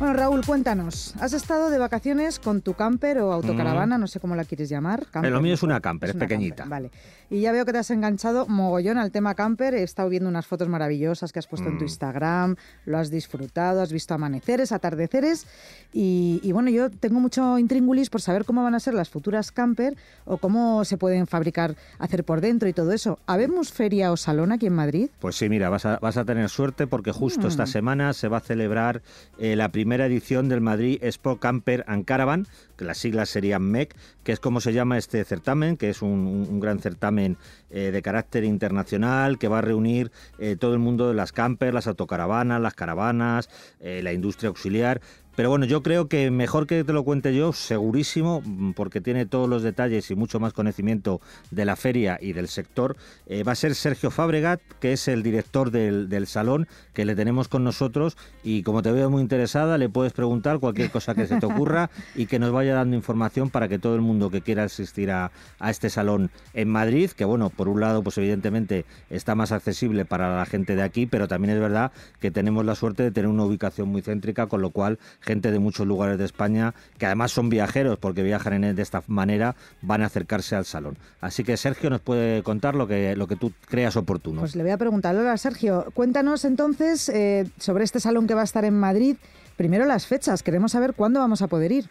Bueno, 0.00 0.14
Raúl, 0.14 0.40
cuéntanos. 0.46 1.14
¿Has 1.20 1.34
estado 1.34 1.68
de 1.68 1.76
vacaciones 1.76 2.38
con 2.38 2.62
tu 2.62 2.72
camper 2.72 3.18
o 3.18 3.34
autocaravana? 3.34 3.98
Mm. 3.98 4.00
No 4.00 4.06
sé 4.06 4.18
cómo 4.18 4.34
la 4.34 4.46
quieres 4.46 4.70
llamar. 4.70 5.04
Camper, 5.10 5.30
lo 5.30 5.42
mío 5.42 5.52
es 5.52 5.62
una 5.62 5.78
camper, 5.80 6.08
es, 6.08 6.16
pequeñita. 6.16 6.62
Camper, 6.62 6.70
vale. 6.70 6.90
Y 7.28 7.42
ya 7.42 7.52
veo 7.52 7.66
que 7.66 7.72
te 7.72 7.78
has 7.78 7.90
enganchado 7.90 8.46
mogollón 8.46 8.96
al 8.96 9.10
tema 9.12 9.34
camper. 9.34 9.74
He 9.74 9.82
estado 9.82 10.08
viendo 10.08 10.30
unas 10.30 10.46
fotos 10.46 10.68
maravillosas 10.68 11.34
que 11.34 11.38
has 11.38 11.46
puesto 11.46 11.68
mm. 11.68 11.72
en 11.72 11.78
tu 11.78 11.84
Instagram. 11.84 12.56
Lo 12.86 12.96
has 12.96 13.10
disfrutado, 13.10 13.82
has 13.82 13.92
visto 13.92 14.14
amaneceres, 14.14 14.72
atardeceres. 14.72 15.46
Y, 15.92 16.40
y, 16.42 16.52
bueno, 16.52 16.70
yo 16.70 16.88
tengo 16.88 17.20
mucho 17.20 17.58
intríngulis 17.58 18.08
por 18.08 18.22
saber 18.22 18.46
cómo 18.46 18.62
van 18.62 18.74
a 18.74 18.80
ser 18.80 18.94
las 18.94 19.10
futuras 19.10 19.52
camper 19.52 19.98
o 20.24 20.38
cómo 20.38 20.82
se 20.86 20.96
pueden 20.96 21.26
fabricar, 21.26 21.76
hacer 21.98 22.24
por 22.24 22.40
dentro 22.40 22.70
y 22.70 22.72
todo 22.72 22.92
eso. 22.92 23.18
¿Habemos 23.26 23.70
feria 23.70 24.12
o 24.12 24.16
salón 24.16 24.50
aquí 24.50 24.64
en 24.64 24.74
Madrid? 24.74 25.10
Pues 25.18 25.36
sí, 25.36 25.50
mira, 25.50 25.68
vas 25.68 25.84
a, 25.84 25.98
vas 25.98 26.16
a 26.16 26.24
tener 26.24 26.48
suerte 26.48 26.86
porque 26.86 27.12
justo 27.12 27.42
mm. 27.42 27.50
esta 27.50 27.66
semana 27.66 28.14
se 28.14 28.28
va 28.28 28.38
a 28.38 28.40
celebrar 28.40 29.02
eh, 29.38 29.56
la 29.56 29.68
primera 29.68 29.89
primera 29.90 30.06
edición 30.06 30.48
del 30.48 30.60
Madrid 30.60 31.00
Expo 31.02 31.40
Camper 31.40 31.84
and 31.88 32.04
Caravan, 32.04 32.46
que 32.76 32.84
las 32.84 32.98
siglas 32.98 33.28
serían 33.28 33.64
MEC, 33.64 33.96
que 34.22 34.30
es 34.30 34.38
como 34.38 34.60
se 34.60 34.72
llama 34.72 34.96
este 34.96 35.24
certamen, 35.24 35.76
que 35.76 35.90
es 35.90 36.00
un, 36.00 36.60
gran 36.60 36.78
certamen 36.78 37.36
eh, 37.70 37.90
de 37.90 38.00
carácter 38.00 38.44
internacional 38.44 39.36
que 39.36 39.48
va 39.48 39.58
a 39.58 39.62
reunir 39.62 40.12
eh, 40.38 40.54
todo 40.54 40.74
el 40.74 40.78
mundo 40.78 41.08
de 41.08 41.14
las 41.14 41.32
campers, 41.32 41.74
las 41.74 41.88
autocaravanas, 41.88 42.60
las 42.60 42.74
caravanas, 42.74 43.50
eh, 43.80 44.00
la 44.04 44.12
industria 44.12 44.46
auxiliar. 44.50 45.00
Pero 45.36 45.48
bueno, 45.48 45.64
yo 45.64 45.82
creo 45.82 46.08
que 46.08 46.30
mejor 46.30 46.66
que 46.66 46.84
te 46.84 46.92
lo 46.92 47.04
cuente 47.04 47.34
yo, 47.34 47.52
segurísimo, 47.52 48.42
porque 48.74 49.00
tiene 49.00 49.26
todos 49.26 49.48
los 49.48 49.62
detalles 49.62 50.10
y 50.10 50.14
mucho 50.14 50.40
más 50.40 50.52
conocimiento 50.52 51.20
de 51.50 51.64
la 51.64 51.76
feria 51.76 52.18
y 52.20 52.32
del 52.32 52.48
sector, 52.48 52.96
eh, 53.26 53.42
va 53.44 53.52
a 53.52 53.54
ser 53.54 53.74
Sergio 53.74 54.10
Fabregat, 54.10 54.60
que 54.80 54.92
es 54.92 55.08
el 55.08 55.22
director 55.22 55.70
del, 55.70 56.08
del, 56.08 56.26
salón, 56.26 56.66
que 56.92 57.04
le 57.04 57.14
tenemos 57.14 57.48
con 57.48 57.64
nosotros 57.64 58.16
y 58.42 58.62
como 58.62 58.82
te 58.82 58.92
veo 58.92 59.08
muy 59.08 59.22
interesada, 59.22 59.78
le 59.78 59.88
puedes 59.88 60.12
preguntar 60.12 60.58
cualquier 60.58 60.90
cosa 60.90 61.14
que 61.14 61.26
se 61.26 61.38
te 61.38 61.46
ocurra 61.46 61.90
y 62.14 62.26
que 62.26 62.38
nos 62.38 62.52
vaya 62.52 62.74
dando 62.74 62.96
información 62.96 63.50
para 63.50 63.68
que 63.68 63.78
todo 63.78 63.94
el 63.94 64.00
mundo 64.00 64.30
que 64.30 64.42
quiera 64.42 64.64
asistir 64.64 65.10
a, 65.10 65.30
a 65.58 65.70
este 65.70 65.90
salón 65.90 66.30
en 66.54 66.68
Madrid, 66.68 67.10
que 67.10 67.24
bueno, 67.24 67.50
por 67.50 67.68
un 67.68 67.80
lado, 67.80 68.02
pues 68.02 68.18
evidentemente 68.18 68.84
está 69.10 69.34
más 69.34 69.52
accesible 69.52 70.04
para 70.04 70.36
la 70.36 70.46
gente 70.46 70.76
de 70.76 70.82
aquí, 70.82 71.06
pero 71.06 71.28
también 71.28 71.54
es 71.54 71.60
verdad 71.60 71.92
que 72.20 72.30
tenemos 72.30 72.64
la 72.64 72.74
suerte 72.74 73.02
de 73.02 73.10
tener 73.10 73.28
una 73.28 73.44
ubicación 73.44 73.88
muy 73.88 74.02
céntrica, 74.02 74.46
con 74.46 74.60
lo 74.60 74.70
cual 74.70 74.98
gente 75.20 75.50
de 75.50 75.58
muchos 75.58 75.86
lugares 75.86 76.18
de 76.18 76.24
España, 76.24 76.74
que 76.98 77.06
además 77.06 77.32
son 77.32 77.48
viajeros 77.48 77.98
porque 77.98 78.22
viajan 78.22 78.64
en, 78.64 78.74
de 78.74 78.82
esta 78.82 79.02
manera, 79.06 79.54
van 79.82 80.02
a 80.02 80.06
acercarse 80.06 80.56
al 80.56 80.64
salón. 80.64 80.96
Así 81.20 81.44
que 81.44 81.56
Sergio 81.56 81.90
nos 81.90 82.00
puede 82.00 82.42
contar 82.42 82.74
lo 82.74 82.86
que, 82.86 83.16
lo 83.16 83.26
que 83.26 83.36
tú 83.36 83.52
creas 83.68 83.96
oportuno. 83.96 84.40
Pues 84.40 84.56
le 84.56 84.62
voy 84.62 84.72
a 84.72 84.78
preguntar. 84.78 85.16
Ahora, 85.16 85.36
Sergio, 85.36 85.86
cuéntanos 85.94 86.44
entonces 86.44 87.08
eh, 87.08 87.46
sobre 87.58 87.84
este 87.84 88.00
salón 88.00 88.26
que 88.26 88.34
va 88.34 88.42
a 88.42 88.44
estar 88.44 88.64
en 88.64 88.78
Madrid. 88.78 89.16
Primero 89.56 89.84
las 89.84 90.06
fechas, 90.06 90.42
queremos 90.42 90.72
saber 90.72 90.94
cuándo 90.94 91.20
vamos 91.20 91.42
a 91.42 91.48
poder 91.48 91.72
ir. 91.72 91.84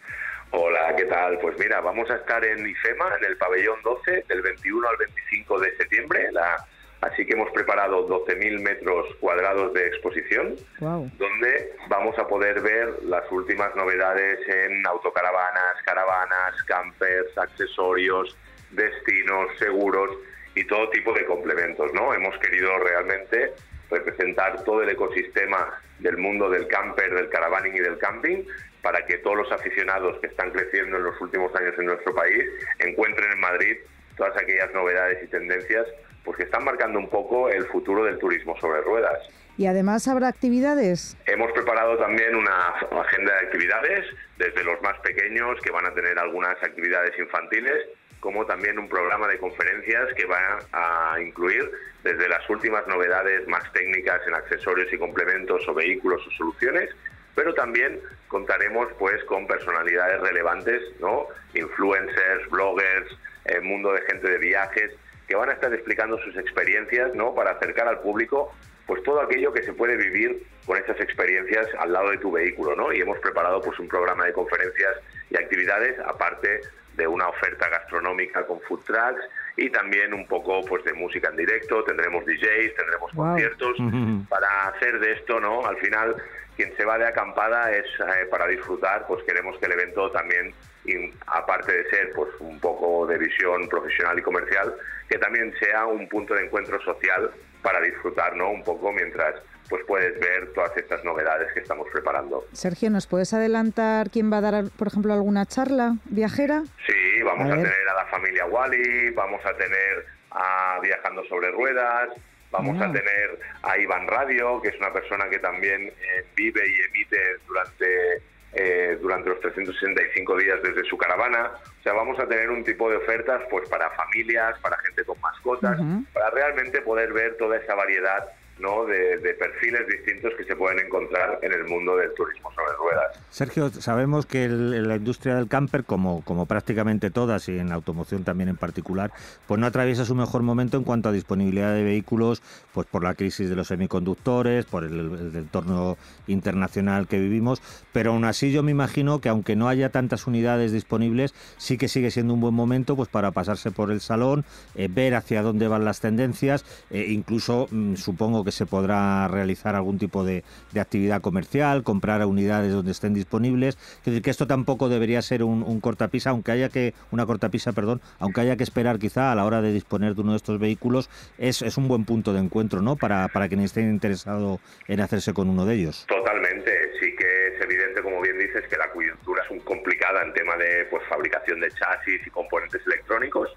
Hola, 0.52 0.94
¿qué 0.96 1.04
tal? 1.04 1.38
Pues 1.38 1.56
mira, 1.60 1.80
vamos 1.80 2.10
a 2.10 2.16
estar 2.16 2.44
en 2.44 2.66
IFEMA, 2.66 3.04
en 3.20 3.24
el 3.30 3.36
pabellón 3.36 3.78
12, 3.84 4.24
del 4.28 4.42
21 4.42 4.88
al 4.88 4.96
25 4.96 5.60
de 5.60 5.76
septiembre. 5.76 6.32
La, 6.32 6.66
así 7.00 7.24
que 7.24 7.32
hemos 7.32 7.50
preparado 7.52 8.06
12.000 8.08 8.60
metros 8.60 9.06
cuadrados 9.20 9.72
de 9.72 9.86
exposición, 9.86 10.56
wow. 10.80 11.10
donde 11.16 11.72
vamos 11.88 12.18
a 12.18 12.26
poder 12.26 12.60
ver 12.60 13.02
las 13.04 13.30
últimas 13.30 13.74
novedades 13.74 14.38
en 14.48 14.86
autocaravanas, 14.86 15.82
caravanas, 15.84 16.62
campers, 16.66 17.36
accesorios, 17.38 18.36
destinos, 18.70 19.48
seguros 19.58 20.10
y 20.54 20.64
todo 20.66 20.90
tipo 20.90 21.12
de 21.12 21.24
complementos, 21.24 21.92
¿no? 21.94 22.12
Hemos 22.12 22.36
querido 22.38 22.78
realmente 22.78 23.52
representar 23.90 24.62
todo 24.64 24.82
el 24.82 24.90
ecosistema 24.90 25.80
del 25.98 26.16
mundo 26.18 26.48
del 26.48 26.66
camper, 26.68 27.14
del 27.14 27.28
caravaning 27.28 27.74
y 27.74 27.80
del 27.80 27.98
camping, 27.98 28.44
para 28.82 29.04
que 29.06 29.18
todos 29.18 29.36
los 29.36 29.52
aficionados 29.52 30.18
que 30.20 30.28
están 30.28 30.50
creciendo 30.50 30.96
en 30.96 31.04
los 31.04 31.20
últimos 31.20 31.54
años 31.54 31.74
en 31.78 31.86
nuestro 31.86 32.14
país 32.14 32.44
encuentren 32.78 33.32
en 33.32 33.40
Madrid 33.40 33.76
todas 34.16 34.36
aquellas 34.36 34.72
novedades 34.72 35.22
y 35.22 35.26
tendencias 35.28 35.86
pues 36.24 36.36
que 36.36 36.44
están 36.44 36.64
marcando 36.64 36.98
un 36.98 37.08
poco 37.08 37.48
el 37.48 37.66
futuro 37.66 38.04
del 38.04 38.18
turismo 38.18 38.56
sobre 38.60 38.80
ruedas. 38.82 39.18
Y 39.56 39.66
además 39.66 40.08
habrá 40.08 40.28
actividades. 40.28 41.16
Hemos 41.26 41.52
preparado 41.52 41.98
también 41.98 42.34
una 42.34 42.68
agenda 43.02 43.34
de 43.34 43.46
actividades, 43.46 44.06
desde 44.38 44.64
los 44.64 44.80
más 44.82 44.98
pequeños, 45.00 45.60
que 45.60 45.70
van 45.70 45.86
a 45.86 45.92
tener 45.92 46.18
algunas 46.18 46.54
actividades 46.62 47.18
infantiles, 47.18 47.88
como 48.20 48.46
también 48.46 48.78
un 48.78 48.88
programa 48.88 49.28
de 49.28 49.38
conferencias 49.38 50.12
que 50.14 50.26
va 50.26 50.58
a 50.72 51.20
incluir 51.20 51.70
desde 52.04 52.28
las 52.28 52.48
últimas 52.48 52.86
novedades 52.86 53.46
más 53.48 53.70
técnicas 53.72 54.20
en 54.26 54.34
accesorios 54.34 54.92
y 54.92 54.98
complementos 54.98 55.66
o 55.68 55.74
vehículos 55.74 56.26
o 56.26 56.30
soluciones, 56.32 56.90
pero 57.34 57.54
también 57.54 58.00
contaremos 58.28 58.88
pues 58.98 59.22
con 59.24 59.46
personalidades 59.46 60.20
relevantes, 60.20 60.82
¿no? 61.00 61.26
Influencers, 61.54 62.48
bloggers, 62.50 63.10
el 63.46 63.56
eh, 63.56 63.60
mundo 63.60 63.92
de 63.92 64.02
gente 64.02 64.30
de 64.30 64.38
viajes 64.38 64.92
que 65.30 65.36
van 65.36 65.48
a 65.48 65.52
estar 65.52 65.72
explicando 65.72 66.18
sus 66.18 66.36
experiencias, 66.36 67.14
¿no? 67.14 67.32
Para 67.36 67.52
acercar 67.52 67.86
al 67.86 68.00
público 68.00 68.52
pues 68.84 69.00
todo 69.04 69.20
aquello 69.20 69.52
que 69.52 69.62
se 69.62 69.72
puede 69.72 69.96
vivir 69.96 70.42
con 70.66 70.76
esas 70.76 71.00
experiencias 71.00 71.68
al 71.78 71.92
lado 71.92 72.10
de 72.10 72.18
tu 72.18 72.32
vehículo, 72.32 72.74
¿no? 72.74 72.92
Y 72.92 73.00
hemos 73.00 73.16
preparado 73.20 73.60
pues 73.60 73.78
un 73.78 73.86
programa 73.86 74.26
de 74.26 74.32
conferencias 74.32 74.96
y 75.30 75.36
actividades 75.36 75.96
aparte 76.00 76.62
de 76.94 77.06
una 77.06 77.28
oferta 77.28 77.68
gastronómica 77.68 78.44
con 78.44 78.60
food 78.62 78.80
trucks 78.80 79.22
y 79.56 79.70
también 79.70 80.12
un 80.12 80.26
poco 80.26 80.62
pues 80.64 80.82
de 80.82 80.94
música 80.94 81.28
en 81.28 81.36
directo, 81.36 81.84
tendremos 81.84 82.26
DJs, 82.26 82.74
tendremos 82.74 83.12
conciertos 83.14 83.76
para 84.28 84.66
hacer 84.66 84.98
de 84.98 85.12
esto, 85.12 85.38
¿no? 85.38 85.64
Al 85.64 85.76
final 85.76 86.16
quien 86.56 86.76
se 86.76 86.84
va 86.84 86.98
de 86.98 87.06
acampada 87.06 87.70
es 87.70 87.86
eh, 88.00 88.26
para 88.28 88.48
disfrutar, 88.48 89.06
pues 89.06 89.22
queremos 89.22 89.56
que 89.58 89.66
el 89.66 89.72
evento 89.72 90.10
también 90.10 90.52
y 90.84 91.12
aparte 91.26 91.72
de 91.72 91.90
ser 91.90 92.12
pues 92.14 92.30
un 92.40 92.58
poco 92.60 93.06
de 93.06 93.18
visión 93.18 93.68
profesional 93.68 94.18
y 94.18 94.22
comercial, 94.22 94.74
que 95.08 95.18
también 95.18 95.52
sea 95.58 95.86
un 95.86 96.08
punto 96.08 96.34
de 96.34 96.46
encuentro 96.46 96.80
social 96.82 97.30
para 97.62 97.80
disfrutar, 97.80 98.36
¿no? 98.36 98.50
Un 98.50 98.64
poco 98.64 98.92
mientras 98.92 99.34
pues 99.68 99.84
puedes 99.86 100.18
ver 100.18 100.52
todas 100.52 100.76
estas 100.76 101.04
novedades 101.04 101.52
que 101.54 101.60
estamos 101.60 101.86
preparando. 101.92 102.44
Sergio, 102.52 102.90
¿nos 102.90 103.06
puedes 103.06 103.32
adelantar 103.32 104.10
quién 104.10 104.30
va 104.30 104.38
a 104.38 104.40
dar, 104.40 104.64
por 104.76 104.88
ejemplo, 104.88 105.12
alguna 105.12 105.46
charla 105.46 105.94
viajera? 106.06 106.64
Sí, 106.86 107.22
vamos 107.22 107.50
a, 107.52 107.54
tener 107.54 107.88
a 107.88 107.94
la 107.94 108.06
familia 108.06 108.46
Wally, 108.46 109.10
vamos 109.10 109.40
a 109.46 109.54
tener 109.56 110.06
a 110.32 110.80
Viajando 110.82 111.24
sobre 111.26 111.52
Ruedas, 111.52 112.08
vamos 112.50 112.80
a 112.82 112.90
tener 112.90 113.38
a 113.62 113.78
Iván 113.78 114.08
Radio, 114.08 114.60
que 114.60 114.68
es 114.68 114.76
una 114.76 114.92
persona 114.92 115.28
que 115.30 115.38
también 115.38 115.86
eh, 115.86 116.24
vive 116.34 116.62
y 116.66 116.88
emite 116.88 117.36
durante 117.46 118.22
eh, 118.52 118.98
durante 119.00 119.28
los 119.28 119.40
365 119.40 120.36
días 120.36 120.62
desde 120.62 120.84
su 120.84 120.96
caravana. 120.96 121.52
O 121.78 121.82
sea, 121.82 121.92
vamos 121.92 122.18
a 122.18 122.26
tener 122.26 122.50
un 122.50 122.64
tipo 122.64 122.90
de 122.90 122.96
ofertas 122.96 123.42
pues 123.50 123.68
para 123.68 123.90
familias, 123.90 124.58
para 124.60 124.76
gente 124.78 125.04
con 125.04 125.20
mascotas, 125.20 125.78
para 126.12 126.30
realmente 126.30 126.80
poder 126.82 127.12
ver 127.12 127.36
toda 127.36 127.56
esa 127.56 127.74
variedad 127.74 128.28
¿no? 128.60 128.84
De, 128.84 129.18
perfiles 129.40 129.86
distintos 129.86 130.34
que 130.36 130.44
se 130.44 130.54
pueden 130.54 130.84
encontrar 130.84 131.38
en 131.42 131.52
el 131.52 131.64
mundo 131.64 131.96
del 131.96 132.12
turismo 132.14 132.52
sobre 132.52 132.72
ruedas. 132.76 133.18
Sergio, 133.30 133.70
sabemos 133.70 134.26
que 134.26 134.48
la 134.48 134.96
industria 134.96 135.36
del 135.36 135.48
camper, 135.48 135.84
como, 135.84 136.22
como 136.24 136.46
prácticamente 136.46 137.10
todas 137.10 137.48
y 137.48 137.58
en 137.58 137.72
automoción 137.72 138.24
también 138.24 138.48
en 138.50 138.56
particular, 138.56 139.12
pues 139.46 139.58
no 139.58 139.66
atraviesa 139.66 140.04
su 140.04 140.14
mejor 140.14 140.42
momento 140.42 140.76
en 140.76 140.84
cuanto 140.84 141.08
a 141.08 141.12
disponibilidad 141.12 141.74
de 141.74 141.84
vehículos, 141.84 142.42
pues 142.74 142.86
por 142.86 143.02
la 143.02 143.14
crisis 143.14 143.48
de 143.48 143.56
los 143.56 143.68
semiconductores, 143.68 144.66
por 144.66 144.84
el, 144.84 145.30
entorno 145.34 145.96
internacional 146.26 147.06
que 147.06 147.18
vivimos, 147.18 147.62
pero 147.92 148.12
aún 148.12 148.24
así 148.24 148.52
yo 148.52 148.62
me 148.62 148.72
imagino 148.72 149.20
que 149.20 149.28
aunque 149.28 149.56
no 149.56 149.68
haya 149.68 149.90
tantas 149.90 150.26
unidades 150.26 150.72
disponibles, 150.72 151.34
sí 151.56 151.78
que 151.78 151.88
sigue 151.88 152.10
siendo 152.10 152.34
un 152.34 152.40
buen 152.40 152.54
momento 152.54 152.96
pues 152.96 153.08
para 153.08 153.30
pasarse 153.30 153.70
por 153.70 153.90
el 153.90 154.00
salón, 154.00 154.44
eh, 154.74 154.88
ver 154.90 155.14
hacia 155.14 155.42
dónde 155.42 155.68
van 155.68 155.84
las 155.84 156.00
tendencias, 156.00 156.64
e 156.90 157.12
incluso 157.12 157.68
mm, 157.70 157.94
supongo 157.94 158.44
que 158.44 158.49
se 158.50 158.66
podrá 158.66 159.28
realizar 159.28 159.74
algún 159.74 159.98
tipo 159.98 160.24
de, 160.24 160.44
actividad 160.78 161.20
comercial, 161.20 161.82
comprar 161.82 162.24
unidades 162.24 162.72
donde 162.72 162.92
estén 162.92 163.14
disponibles. 163.14 163.76
Es 163.98 164.04
decir, 164.04 164.22
que 164.22 164.30
esto 164.30 164.46
tampoco 164.46 164.88
debería 164.88 165.20
ser 165.22 165.42
un, 165.42 165.80
cortapisa, 165.80 166.30
aunque 166.30 166.52
haya 166.52 166.68
que, 166.68 166.94
una 167.10 167.26
cortapisa, 167.26 167.72
perdón, 167.72 168.00
aunque 168.18 168.40
haya 168.40 168.56
que 168.56 168.62
esperar 168.62 168.98
quizá 168.98 169.32
a 169.32 169.34
la 169.34 169.44
hora 169.44 169.60
de 169.62 169.72
disponer 169.72 170.14
de 170.14 170.22
uno 170.22 170.32
de 170.32 170.36
estos 170.36 170.58
vehículos, 170.58 171.10
es, 171.38 171.62
es 171.62 171.76
un 171.76 171.88
buen 171.88 172.04
punto 172.04 172.32
de 172.32 172.40
encuentro, 172.40 172.82
¿no? 172.82 172.96
Para, 172.96 173.28
para 173.28 173.48
quien 173.48 173.60
esté 173.60 173.80
interesado 173.80 174.60
en 174.88 175.00
hacerse 175.00 175.32
con 175.32 175.48
uno 175.48 175.66
de 175.66 175.74
ellos. 175.74 176.06
Totalmente, 176.08 176.70
sí 177.00 177.14
que 177.16 177.54
es 177.54 177.62
evidente, 177.62 178.02
como 178.02 178.20
bien 178.20 178.38
dices, 178.38 178.64
que 178.68 178.76
la 178.76 178.90
coyuntura 178.90 179.42
es 179.44 179.50
un 179.50 179.60
complicada 179.60 180.22
en 180.22 180.32
tema 180.32 180.56
de 180.56 180.86
pues, 180.90 181.02
fabricación 181.08 181.60
de 181.60 181.70
chasis 181.70 182.26
y 182.26 182.30
componentes 182.30 182.80
electrónicos 182.86 183.50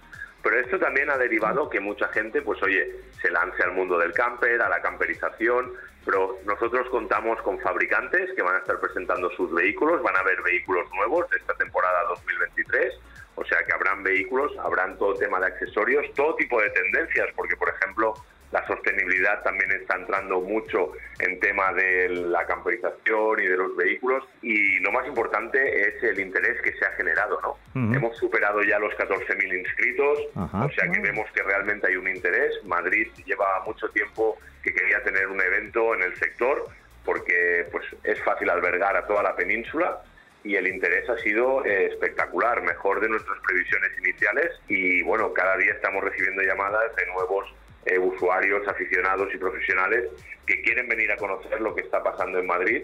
pero 0.44 0.60
esto 0.60 0.78
también 0.78 1.10
ha 1.10 1.18
derivado 1.18 1.70
que 1.70 1.80
mucha 1.80 2.10
gente, 2.10 2.42
pues 2.42 2.62
oye, 2.62 3.00
se 3.22 3.32
lance 3.32 3.64
al 3.64 3.72
mundo 3.72 3.98
del 3.98 4.12
camper, 4.12 4.62
a 4.62 4.68
la 4.68 4.82
camperización, 4.82 5.72
pero 6.04 6.38
nosotros 6.46 6.90
contamos 6.90 7.42
con 7.44 7.58
fabricantes 7.62 8.30
que 8.36 8.42
van 8.42 8.56
a 8.56 8.60
estar 8.60 8.78
presentando 8.78 9.30
sus 9.32 9.54
vehículos, 9.54 10.04
van 10.04 10.18
a 10.18 10.20
haber 10.20 10.42
vehículos 10.42 10.86
nuevos 10.94 11.30
de 11.30 11.38
esta 11.38 11.54
temporada 11.54 12.04
2023, 12.10 12.94
o 13.36 13.46
sea 13.46 13.64
que 13.66 13.74
habrán 13.74 14.04
vehículos, 14.04 14.52
habrán 14.60 14.98
todo 14.98 15.14
tema 15.16 15.40
de 15.40 15.48
accesorios, 15.48 16.06
todo 16.14 16.36
tipo 16.36 16.62
de 16.62 16.70
tendencias, 16.72 17.30
porque 17.38 17.56
por 17.56 17.70
ejemplo 17.70 18.14
la 18.54 18.66
sostenibilidad 18.68 19.42
también 19.42 19.72
está 19.72 19.96
entrando 19.96 20.40
mucho 20.40 20.92
en 21.18 21.40
tema 21.40 21.74
de 21.74 22.08
la 22.10 22.46
camperización 22.46 23.42
y 23.42 23.48
de 23.48 23.58
los 23.58 23.76
vehículos 23.76 24.24
y 24.44 24.80
lo 24.80 24.92
más 24.92 25.08
importante 25.08 25.58
es 25.88 26.04
el 26.04 26.20
interés 26.20 26.62
que 26.62 26.72
se 26.74 26.86
ha 26.86 26.92
generado, 26.92 27.40
¿no? 27.42 27.58
Hemos 27.96 28.16
superado 28.18 28.62
ya 28.62 28.78
los 28.78 28.94
14.000 28.94 29.58
inscritos, 29.58 30.20
o 30.36 30.70
sea 30.70 30.92
que 30.92 31.00
vemos 31.00 31.26
que 31.34 31.42
realmente 31.42 31.88
hay 31.88 31.96
un 31.96 32.08
interés. 32.08 32.64
Madrid 32.66 33.08
lleva 33.26 33.64
mucho 33.66 33.90
tiempo 33.90 34.38
que 34.62 34.72
quería 34.72 35.04
tener 35.04 35.28
un 35.28 35.42
evento 35.42 35.96
en 35.96 36.04
el 36.04 36.16
sector 36.18 36.68
porque 37.04 37.66
pues 37.72 37.86
es 38.04 38.22
fácil 38.22 38.52
albergar 38.52 38.96
a 38.96 39.08
toda 39.08 39.24
la 39.24 39.36
península 39.36 40.00
y 40.44 40.56
el 40.58 40.68
interés 40.68 41.10
ha 41.10 41.18
sido 41.18 41.66
eh, 41.66 41.88
espectacular, 41.88 42.62
mejor 42.62 43.00
de 43.00 43.10
nuestras 43.10 43.40
previsiones 43.40 43.92
iniciales 43.98 44.52
y 44.68 45.02
bueno, 45.02 45.34
cada 45.34 45.58
día 45.58 45.74
estamos 45.74 46.04
recibiendo 46.04 46.44
llamadas 46.44 46.96
de 46.96 47.08
nuevos 47.08 47.52
eh, 47.86 48.00
usuarios, 48.00 48.68
aficionados 48.68 49.34
y 49.34 49.38
profesionales 49.38 50.10
que 50.46 50.62
quieren 50.62 50.88
venir 50.88 51.12
a 51.12 51.18
conocer 51.18 51.62
lo 51.62 51.76
que 51.76 51.82
está 51.82 52.04
pasando 52.04 52.40
en 52.40 52.48
Madrid 52.48 52.84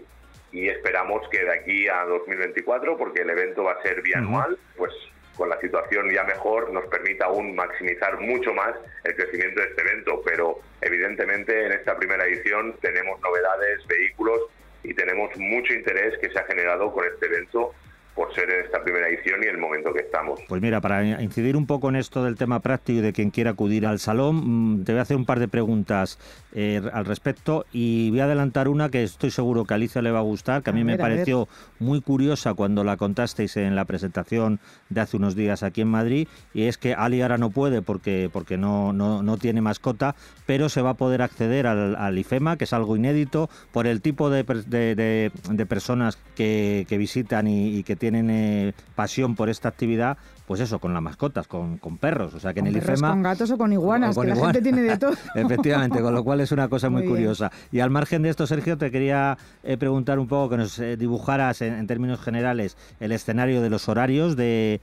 y 0.52 0.68
esperamos 0.68 1.28
que 1.30 1.44
de 1.44 1.52
aquí 1.52 1.88
a 1.88 2.06
2024, 2.06 2.98
porque 2.98 3.22
el 3.22 3.30
evento 3.30 3.64
va 3.64 3.74
a 3.74 3.82
ser 3.84 4.02
bianual, 4.02 4.58
pues 4.78 4.92
con 5.36 5.48
la 5.48 5.60
situación 5.62 6.10
ya 6.12 6.24
mejor 6.24 6.72
nos 6.72 6.86
permita 6.88 7.26
aún 7.26 7.56
maximizar 7.56 8.20
mucho 8.20 8.54
más 8.54 8.76
el 9.06 9.16
crecimiento 9.16 9.62
de 9.62 9.68
este 9.68 9.82
evento, 9.82 10.22
pero 10.26 10.60
evidentemente 10.82 11.66
en 11.66 11.72
esta 11.72 11.96
primera 11.96 12.26
edición 12.26 12.76
tenemos 12.82 13.22
novedades, 13.22 13.86
vehículos 13.88 14.42
y 14.84 14.94
tenemos 14.94 15.36
mucho 15.38 15.74
interés 15.74 16.18
que 16.20 16.30
se 16.30 16.40
ha 16.40 16.44
generado 16.44 16.92
con 16.92 17.06
este 17.06 17.28
evento 17.28 17.74
por 18.20 18.36
ser 18.36 18.50
en 18.50 18.66
esta 18.66 18.84
primera 18.84 19.08
edición 19.08 19.40
y 19.42 19.48
el 19.48 19.58
momento 19.58 19.94
que 19.94 20.02
estamos. 20.02 20.42
Pues 20.50 20.62
mira, 20.62 20.82
para 20.82 21.22
incidir 21.22 21.56
un 21.56 21.66
poco 21.66 21.88
en 21.88 21.96
esto 21.96 22.22
del 22.22 22.36
tema 22.36 22.60
práctico 22.60 23.00
y 23.00 23.02
de 23.02 23.14
quien 23.14 23.32
quiera 23.32 23.52
acudir 23.52 23.86
al 23.86 23.98
salón, 24.00 24.74
mm, 24.74 24.84
te 24.84 24.92
voy 24.92 25.00
a 25.00 25.04
hacer 25.04 25.16
un 25.16 25.26
par 25.26 25.40
de 25.40 25.48
preguntas 25.48 26.20
eh, 26.52 26.82
al 26.92 27.06
respecto 27.06 27.66
y 27.72 28.10
voy 28.10 28.20
a 28.20 28.26
adelantar 28.26 28.68
una 28.68 28.90
que 28.90 29.04
estoy 29.04 29.32
seguro 29.32 29.64
que 29.64 29.74
a 29.74 29.76
Alicia 29.76 30.02
le 30.02 30.12
va 30.12 30.20
a 30.20 30.24
gustar, 30.24 30.64
que 30.64 30.70
a 30.70 30.74
mí 30.74 30.84
me 30.84 30.98
pareció 30.98 31.48
muy 31.80 32.02
curiosa 32.02 32.56
cuando 32.56 32.84
la 32.84 32.98
contasteis 32.98 33.56
en 33.56 33.78
la 33.78 33.86
presentación 33.86 34.60
de 34.90 35.00
hace 35.00 35.16
unos 35.16 35.36
días 35.36 35.64
aquí 35.64 35.80
en 35.80 35.88
Madrid, 35.88 36.28
y 36.54 36.64
es 36.64 36.78
que 36.78 36.96
Ali 36.96 37.22
ahora 37.22 37.38
no 37.38 37.52
puede 37.52 37.82
porque, 37.82 38.30
porque 38.34 38.58
no, 38.58 38.92
no, 38.92 39.24
no 39.24 39.38
tiene 39.38 39.62
mascota, 39.62 40.16
pero 40.46 40.68
se 40.68 40.82
va 40.82 40.90
a 40.90 40.94
poder 40.96 41.22
acceder 41.22 41.68
al, 41.68 42.18
IFEMA, 42.18 42.58
que 42.58 42.66
es 42.66 42.74
algo 42.74 42.98
inédito, 42.98 43.50
por 43.72 43.88
el 43.88 44.02
tipo 44.02 44.30
de, 44.30 44.44
de, 44.44 45.32
de, 45.50 45.66
personas 45.66 46.18
que, 46.36 46.86
que 46.90 46.98
visitan 46.98 47.48
y, 47.48 47.78
y 47.78 47.84
que 47.84 47.96
tienen 47.96 48.09
tienen 48.12 48.30
eh, 48.32 48.74
pasión 48.96 49.36
por 49.36 49.50
esta 49.50 49.70
actividad, 49.70 50.18
pues 50.50 50.62
eso, 50.62 50.80
con 50.80 50.96
las 50.96 51.04
mascotas, 51.04 51.48
con, 51.48 51.78
perros. 52.02 52.34
O 52.34 52.40
sea 52.40 52.56
que 52.56 52.62
en 52.62 52.66
el 52.66 52.78
IFEMA. 52.78 53.12
Con 53.12 53.22
gatos 53.22 53.52
o 53.52 53.58
con 53.60 53.72
iguanas, 53.72 54.18
que 54.18 54.26
la 54.26 54.36
gente 54.36 54.64
tiene 54.64 54.82
de 54.82 54.98
todo. 54.98 55.12
Efectivamente, 55.36 56.02
con 56.02 56.12
lo 56.12 56.24
cual 56.24 56.42
es 56.42 56.52
una 56.52 56.68
cosa 56.68 56.90
muy, 56.90 57.06
curiosa. 57.06 57.52
Y 57.72 57.82
al 57.82 57.92
margen 57.92 58.24
de 58.24 58.30
esto, 58.30 58.48
Sergio, 58.48 58.76
te 58.76 58.90
quería 58.90 59.38
eh, 59.62 59.78
preguntar 59.78 60.18
un 60.18 60.28
poco 60.28 60.50
que 60.50 60.58
nos 60.58 60.80
eh, 60.80 60.98
dibujaras 60.98 61.62
en, 61.62 61.86
términos 61.86 62.20
generales 62.20 62.78
el 63.00 63.12
escenario 63.12 63.62
de 63.62 63.70
los 63.70 63.90
horarios 63.90 64.36
de, 64.36 64.82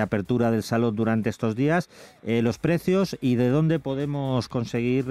apertura 0.00 0.52
del 0.52 0.62
salón 0.62 0.94
durante 0.94 1.28
estos 1.28 1.56
días, 1.56 1.90
los 2.22 2.58
precios 2.58 3.18
y 3.20 3.34
de 3.34 3.48
dónde 3.48 3.80
podemos 3.80 4.48
conseguir 4.48 5.06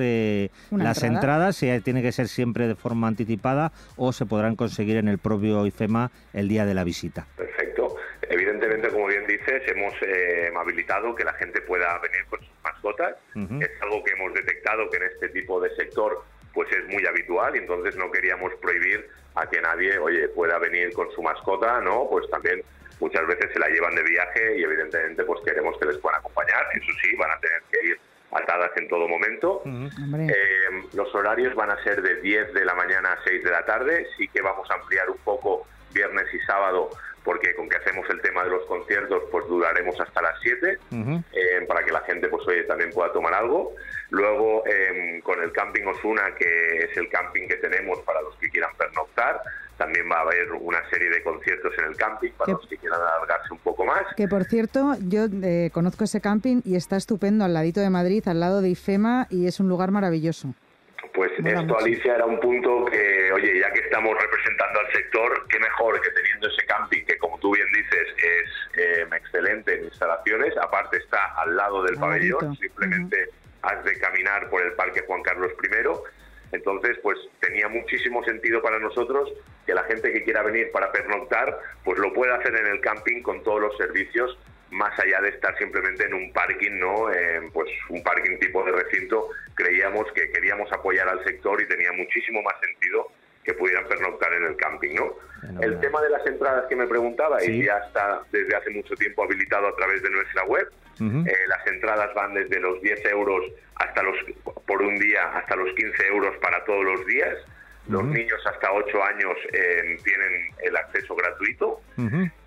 las 0.72 1.03
entradas, 1.03 1.58
si 1.58 1.77
tiene 1.82 2.01
que 2.01 2.13
ser 2.13 2.29
siempre 2.29 2.70
de 2.70 2.75
forma 2.75 3.10
anticipada 3.10 3.74
o 3.98 4.13
se 4.13 4.25
podrán 4.25 4.56
conseguir 4.56 4.96
en 4.96 5.10
el 5.10 5.18
propio 5.18 5.65
IFEMA 5.65 6.12
el 6.32 6.48
día 6.48 6.65
de 6.65 6.74
la 6.74 6.86
visita. 6.86 7.27
Perfecto. 7.36 7.96
Evidentemente, 8.29 8.89
como 8.89 9.08
dices, 9.29 9.63
hemos 9.67 9.93
eh, 10.01 10.51
habilitado 10.55 11.15
que 11.15 11.24
la 11.24 11.33
gente 11.33 11.62
pueda 11.62 11.98
venir 12.00 12.25
con 12.29 12.39
sus 12.39 12.63
mascotas. 12.63 13.15
Es 13.62 13.81
algo 13.81 14.03
que 14.03 14.12
hemos 14.12 14.33
detectado 14.33 14.89
que 14.89 14.98
en 14.98 15.03
este 15.03 15.29
tipo 15.29 15.62
de 15.62 15.74
sector 15.75 16.24
pues 16.53 16.67
es 16.71 16.88
muy 16.88 17.05
habitual 17.05 17.55
y 17.55 17.59
entonces 17.59 17.95
no 17.95 18.12
queríamos 18.12 18.53
prohibir 18.55 19.07
a 19.36 19.48
que 19.48 19.62
nadie, 19.62 19.98
oye, 20.00 20.27
pueda 20.29 20.57
venir 20.57 20.91
con 20.93 21.12
su 21.12 21.21
mascota, 21.21 21.79
¿no? 21.79 22.07
Pues 22.09 22.29
también 22.29 22.63
muchas 23.00 23.25
veces 23.27 23.51
se 23.53 23.59
la 23.59 23.69
llevan 23.69 23.95
de 23.95 24.03
viaje 24.03 24.57
y 24.57 24.63
evidentemente 24.63 25.24
pues 25.24 25.39
queremos 25.45 25.77
que 25.77 25.86
les 25.86 25.98
puedan 26.00 26.19
acompañar, 26.19 26.65
eso 26.74 26.91
sí, 27.01 27.15
van 27.15 27.31
a 27.31 27.39
tener 27.39 27.62
que 27.71 27.88
ir 27.88 28.00
atadas 28.31 28.71
en 28.77 28.88
todo 28.88 29.07
momento. 29.07 29.62
Eh, 29.65 30.83
los 30.93 31.13
horarios 31.15 31.55
van 31.55 31.71
a 31.71 31.83
ser 31.83 32.01
de 32.01 32.19
10 32.21 32.53
de 32.53 32.65
la 32.65 32.74
mañana 32.74 33.13
a 33.13 33.24
6 33.24 33.43
de 33.43 33.51
la 33.51 33.65
tarde, 33.65 34.07
sí 34.17 34.27
que 34.27 34.41
vamos 34.41 34.69
a 34.69 34.74
ampliar 34.74 35.09
un 35.09 35.17
poco 35.19 35.67
viernes 35.93 36.25
y 36.33 36.39
sábado 36.41 36.89
porque 37.23 37.55
con 37.55 37.69
que 37.69 37.77
hacemos 37.77 38.09
el 38.09 38.21
tema 38.21 38.43
de 38.43 38.51
los 38.51 38.65
conciertos, 38.65 39.23
pues 39.31 39.47
duraremos 39.47 39.99
hasta 39.99 40.21
las 40.21 40.39
7, 40.41 40.77
eh, 40.91 41.65
para 41.67 41.83
que 41.83 41.91
la 41.91 42.01
gente, 42.01 42.27
pues 42.27 42.47
oye, 42.47 42.63
también 42.63 42.91
pueda 42.91 43.11
tomar 43.11 43.33
algo. 43.33 43.73
Luego, 44.09 44.63
em, 44.65 45.21
con 45.21 45.41
el 45.41 45.51
Camping 45.51 45.85
Osuna, 45.85 46.33
que 46.35 46.77
es 46.85 46.97
el 46.97 47.09
camping 47.09 47.47
que 47.47 47.57
tenemos 47.57 47.99
para 47.99 48.21
los 48.21 48.35
que 48.38 48.49
quieran 48.49 48.71
pernoctar, 48.77 49.41
también 49.77 50.09
va 50.11 50.17
a 50.17 50.21
haber 50.21 50.51
una 50.51 50.77
serie 50.89 51.09
de 51.09 51.23
conciertos 51.23 51.73
en 51.77 51.85
el 51.85 51.95
camping 51.95 52.31
para 52.31 52.51
los 52.51 52.67
que 52.67 52.77
quieran 52.77 52.99
alargarse 52.99 53.53
un 53.53 53.59
poco 53.59 53.85
más. 53.85 54.03
Que 54.15 54.27
por 54.27 54.43
cierto, 54.43 54.95
yo 55.07 55.25
eh, 55.41 55.69
conozco 55.73 56.03
ese 56.03 56.19
camping 56.19 56.61
y 56.65 56.75
está 56.75 56.97
estupendo 56.97 57.45
al 57.45 57.53
ladito 57.53 57.79
de 57.79 57.89
Madrid, 57.89 58.27
al 58.27 58.41
lado 58.41 58.61
de 58.61 58.69
IFEMA, 58.69 59.27
y 59.29 59.47
es 59.47 59.59
un 59.59 59.69
lugar 59.69 59.91
maravilloso. 59.91 60.53
Pues 61.13 61.31
esto, 61.43 61.77
Alicia, 61.77 62.15
era 62.15 62.25
un 62.25 62.39
punto 62.39 62.85
que, 62.85 63.31
oye, 63.31 63.59
ya 63.59 63.71
que 63.71 63.79
estamos 63.79 64.15
representando 64.19 64.79
al 64.79 64.91
sector, 64.91 65.47
qué 65.49 65.59
mejor 65.59 65.99
que 66.01 66.09
teniendo 66.11 66.47
ese 66.47 66.65
camping, 66.65 67.03
que 67.05 67.17
como 67.17 67.37
tú 67.39 67.53
bien 67.53 67.67
dices, 67.73 68.07
es 68.17 68.49
eh, 68.77 69.07
excelente 69.15 69.75
en 69.75 69.85
instalaciones, 69.85 70.55
aparte 70.57 70.97
está 70.97 71.33
al 71.35 71.55
lado 71.55 71.83
del 71.83 71.97
pabellón, 71.97 72.55
simplemente 72.57 73.29
has 73.63 73.83
de 73.83 73.99
caminar 73.99 74.49
por 74.49 74.61
el 74.61 74.73
Parque 74.73 75.03
Juan 75.07 75.23
Carlos 75.23 75.51
I. 75.63 76.55
Entonces, 76.55 76.97
pues 77.03 77.17
tenía 77.39 77.67
muchísimo 77.67 78.23
sentido 78.23 78.61
para 78.61 78.79
nosotros 78.79 79.31
que 79.65 79.73
la 79.73 79.83
gente 79.83 80.11
que 80.13 80.23
quiera 80.23 80.41
venir 80.43 80.71
para 80.71 80.91
pernoctar, 80.91 81.59
pues 81.83 81.99
lo 81.99 82.13
pueda 82.13 82.35
hacer 82.35 82.55
en 82.55 82.67
el 82.67 82.81
camping 82.81 83.21
con 83.21 83.43
todos 83.43 83.61
los 83.61 83.77
servicios 83.77 84.37
más 84.71 84.97
allá 84.99 85.21
de 85.21 85.29
estar 85.29 85.57
simplemente 85.57 86.05
en 86.05 86.13
un 86.13 86.31
parking, 86.31 86.79
¿no? 86.79 87.07
pues 87.53 87.69
un 87.89 88.03
parking 88.03 88.38
tipo 88.39 88.63
de 88.63 88.71
recinto, 88.71 89.29
creíamos 89.55 90.11
que 90.13 90.31
queríamos 90.31 90.71
apoyar 90.71 91.07
al 91.07 91.23
sector 91.23 91.61
y 91.61 91.67
tenía 91.67 91.91
muchísimo 91.93 92.41
más 92.41 92.55
sentido 92.61 93.11
que 93.43 93.53
pudieran 93.53 93.88
pernoctar 93.88 94.33
en 94.33 94.45
el 94.45 94.55
camping, 94.57 94.95
¿no? 94.95 95.15
El 95.61 95.79
tema 95.79 96.01
de 96.01 96.09
las 96.09 96.25
entradas 96.27 96.65
que 96.67 96.75
me 96.75 96.85
preguntaba, 96.85 97.43
y 97.43 97.63
ya 97.65 97.77
está 97.79 98.21
desde 98.31 98.55
hace 98.55 98.69
mucho 98.71 98.93
tiempo 98.95 99.23
habilitado 99.23 99.67
a 99.67 99.75
través 99.75 100.03
de 100.03 100.09
nuestra 100.09 100.43
web. 100.45 100.69
Eh, 101.01 101.33
las 101.47 101.65
entradas 101.65 102.13
van 102.13 102.33
desde 102.33 102.59
los 102.59 102.81
10 102.81 103.05
euros 103.05 103.45
hasta 103.75 104.03
los 104.03 104.17
por 104.67 104.81
un 104.81 104.99
día 104.99 105.23
hasta 105.33 105.55
los 105.55 105.73
15 105.73 106.07
euros 106.07 106.35
para 106.41 106.63
todos 106.65 106.83
los 106.83 107.05
días. 107.05 107.38
Los 107.89 108.03
niños 108.05 108.39
hasta 108.46 108.72
8 108.72 109.03
años 109.03 109.36
eh, 109.51 109.98
tienen 110.03 110.53
el 110.60 110.77
acceso 110.77 111.15
gratuito 111.15 111.81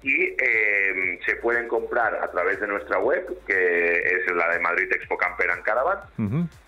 y 0.03 0.23
eh, 0.39 1.19
se 1.27 1.37
pueden 1.37 1.67
comprar 1.67 2.15
a 2.15 2.31
través 2.31 2.61
de 2.61 2.69
nuestra 2.69 2.99
web, 3.01 3.27
que 3.45 3.93
es 3.93 4.33
la 4.35 4.53
de 4.53 4.61
Madrid 4.61 4.93
Expo 4.93 5.17
Camper 5.17 5.51
and 5.51 5.63
Caravan, 5.65 5.99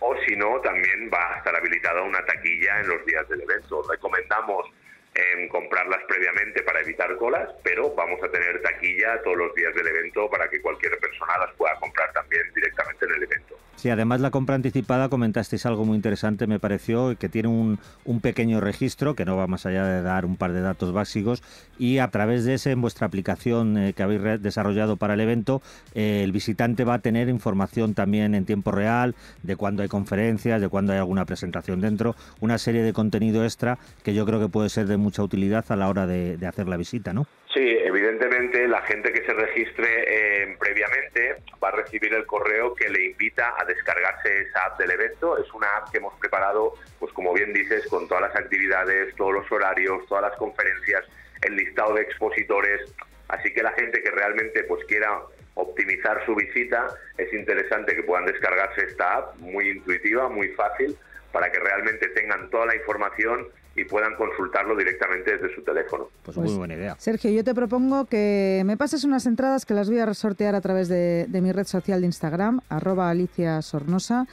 o 0.01 0.17
si 0.27 0.35
no, 0.37 0.61
también 0.61 1.09
va 1.13 1.35
a 1.35 1.39
estar 1.39 1.55
habilitada 1.55 2.03
una 2.03 2.25
taquilla 2.27 2.81
en 2.81 2.89
los 2.89 3.07
días 3.07 3.29
del 3.29 3.43
evento. 3.43 3.83
Recomendamos 3.89 4.67
en 5.15 5.49
comprarlas 5.49 6.01
previamente 6.09 6.63
para 6.63 6.81
evitar 6.81 7.17
colas, 7.17 7.49
pero 7.63 7.95
vamos 7.95 8.21
a 8.23 8.29
tener 8.29 8.61
taquilla 8.63 9.23
todos 9.23 9.37
los 9.37 9.55
días 9.55 9.73
del 9.75 9.87
evento 9.87 10.29
para 10.29 10.49
que 10.49 10.61
cualquier 10.61 10.99
persona 10.99 11.39
las 11.39 11.55
pueda 11.55 11.75
comprar 11.77 12.13
también 12.13 12.43
directamente 12.53 13.05
en 13.05 13.15
el 13.15 13.23
evento. 13.23 13.57
Sí, 13.77 13.91
además 13.91 14.21
la 14.21 14.31
compra 14.31 14.55
anticipada 14.55 15.09
comentasteis 15.09 15.67
algo 15.67 15.85
muy 15.85 15.97
interesante, 15.97 16.47
me 16.47 16.59
pareció, 16.59 17.17
que 17.19 17.29
tiene 17.29 17.49
un, 17.49 17.79
un, 18.05 18.21
pequeño 18.21 18.61
registro 18.61 19.15
que 19.15 19.25
no 19.25 19.37
va 19.37 19.47
más 19.47 19.67
allá 19.67 19.85
de 19.85 20.03
dar 20.03 20.25
un 20.25 20.37
par 20.37 20.53
de 20.53 20.63
datos 20.63 20.93
básicos 20.93 21.43
y 21.79 21.99
a 21.99 22.09
través 22.09 22.45
de 22.45 22.55
ese 22.55 22.71
en 22.71 22.81
vuestra 22.81 23.07
aplicación 23.07 23.77
eh, 23.77 23.93
que 23.93 24.03
habéis 24.03 24.41
desarrollado 24.41 24.97
para 24.97 25.15
el 25.15 25.21
evento, 25.21 25.61
eh, 25.95 26.23
el 26.25 26.33
visitante 26.33 26.85
va 26.85 26.95
a 26.95 26.99
tener 27.01 27.29
información 27.29 27.95
también 27.95 28.35
en 28.35 28.45
tiempo 28.45 28.71
real 28.71 29.15
de 29.43 29.57
cuándo 29.57 29.83
hay 29.83 29.89
conferencias, 29.89 30.61
de 30.61 30.69
cuándo 30.69 30.93
hay 30.93 30.99
alguna 30.99 31.25
presentación 31.27 31.81
dentro, 31.81 32.17
una 32.41 32.59
serie 32.59 32.83
de 32.83 32.93
contenido 32.93 33.45
extra 33.45 33.79
que 34.03 34.15
yo 34.15 34.25
creo 34.25 34.41
que 34.41 34.49
puede 34.49 34.69
ser 34.69 34.87
de 34.87 34.97
mucha 34.97 35.23
utilidad 35.23 35.65
a 35.69 35.77
la 35.77 35.89
hora 35.89 36.07
de, 36.07 36.39
hacer 36.47 36.69
la 36.69 36.77
visita, 36.77 37.13
¿no? 37.13 37.27
Sí, 37.55 37.61
evidentemente 37.61 38.67
la 38.67 38.83
gente 38.83 39.13
que 39.13 39.25
se 39.25 39.33
registre 39.33 39.87
eh, 40.09 40.57
previamente 40.59 41.37
va 41.63 41.69
a 41.69 41.71
recibir 41.71 42.13
el 42.13 42.27
correo 42.27 42.75
que 42.75 42.89
le 42.89 43.05
invita 43.05 43.55
a 43.57 43.65
descargarse 43.65 44.41
esa 44.41 44.65
app 44.65 44.79
del 44.81 44.91
evento. 44.91 45.39
Es 45.39 45.55
una 45.55 45.69
app 45.77 45.93
que 45.93 45.99
hemos 45.99 46.19
preparado, 46.19 46.75
pues 46.99 47.13
como 47.13 47.33
bien 47.33 47.53
dices, 47.53 47.87
con 47.87 48.09
todas 48.09 48.23
las 48.23 48.35
actividades, 48.35 49.15
todos 49.15 49.35
los 49.35 49.53
horarios, 49.53 50.05
todas 50.09 50.23
las 50.23 50.37
conferencias, 50.37 51.05
el 51.43 51.55
listado 51.55 51.95
de 51.95 52.03
expositores. 52.03 52.93
Así 53.29 53.55
que 53.55 53.63
la 53.63 53.71
gente 53.75 54.03
que 54.03 54.11
realmente 54.11 54.65
pues 54.65 54.85
quiera 54.87 55.21
optimizar 55.55 56.27
su 56.27 56.35
visita, 56.35 56.89
es 57.19 57.33
interesante 57.33 57.95
que 57.95 58.03
puedan 58.03 58.27
descargarse 58.27 58.85
esta 58.87 59.19
app, 59.19 59.37
muy 59.37 59.69
intuitiva, 59.71 60.29
muy 60.29 60.49
fácil, 60.49 60.97
para 61.31 61.53
que 61.53 61.61
realmente 61.61 62.09
tengan 62.09 62.51
toda 62.51 62.67
la 62.67 62.75
información 62.75 63.47
y 63.77 63.85
puedan 63.85 64.15
consultarlo 64.17 64.77
directamente 64.77 65.37
desde 65.37 65.55
su 65.55 65.63
teléfono. 65.63 66.09
Pues, 66.23 66.37
muy 66.37 66.47
pues, 66.47 66.57
buena 66.57 66.75
idea. 66.75 66.97
Sergio, 66.99 67.31
yo 67.31 67.43
te 67.43 67.55
propongo 67.55 68.07
que 68.07 68.63
me 68.65 68.77
pases 68.77 69.05
unas 69.05 69.27
entradas 69.27 69.67
que 69.67 69.75
las 69.75 69.89
voy 69.89 69.99
a 69.99 70.07
resortear 70.07 70.55
a 70.55 70.61
través 70.61 70.89
de, 70.89 71.27
mi 71.31 71.53
red 71.53 71.67
social 71.67 72.01
de 72.01 72.07
Instagram, 72.07 72.61
arroba 72.69 73.11
Alicia 73.11 73.61
Sornosa. 73.63 74.27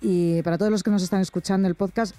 Y 0.00 0.42
para 0.42 0.58
todos 0.58 0.70
los 0.70 0.82
que 0.82 0.90
nos 0.90 1.02
están 1.02 1.20
escuchando 1.20 1.68
el 1.68 1.74
podcast, 1.74 2.14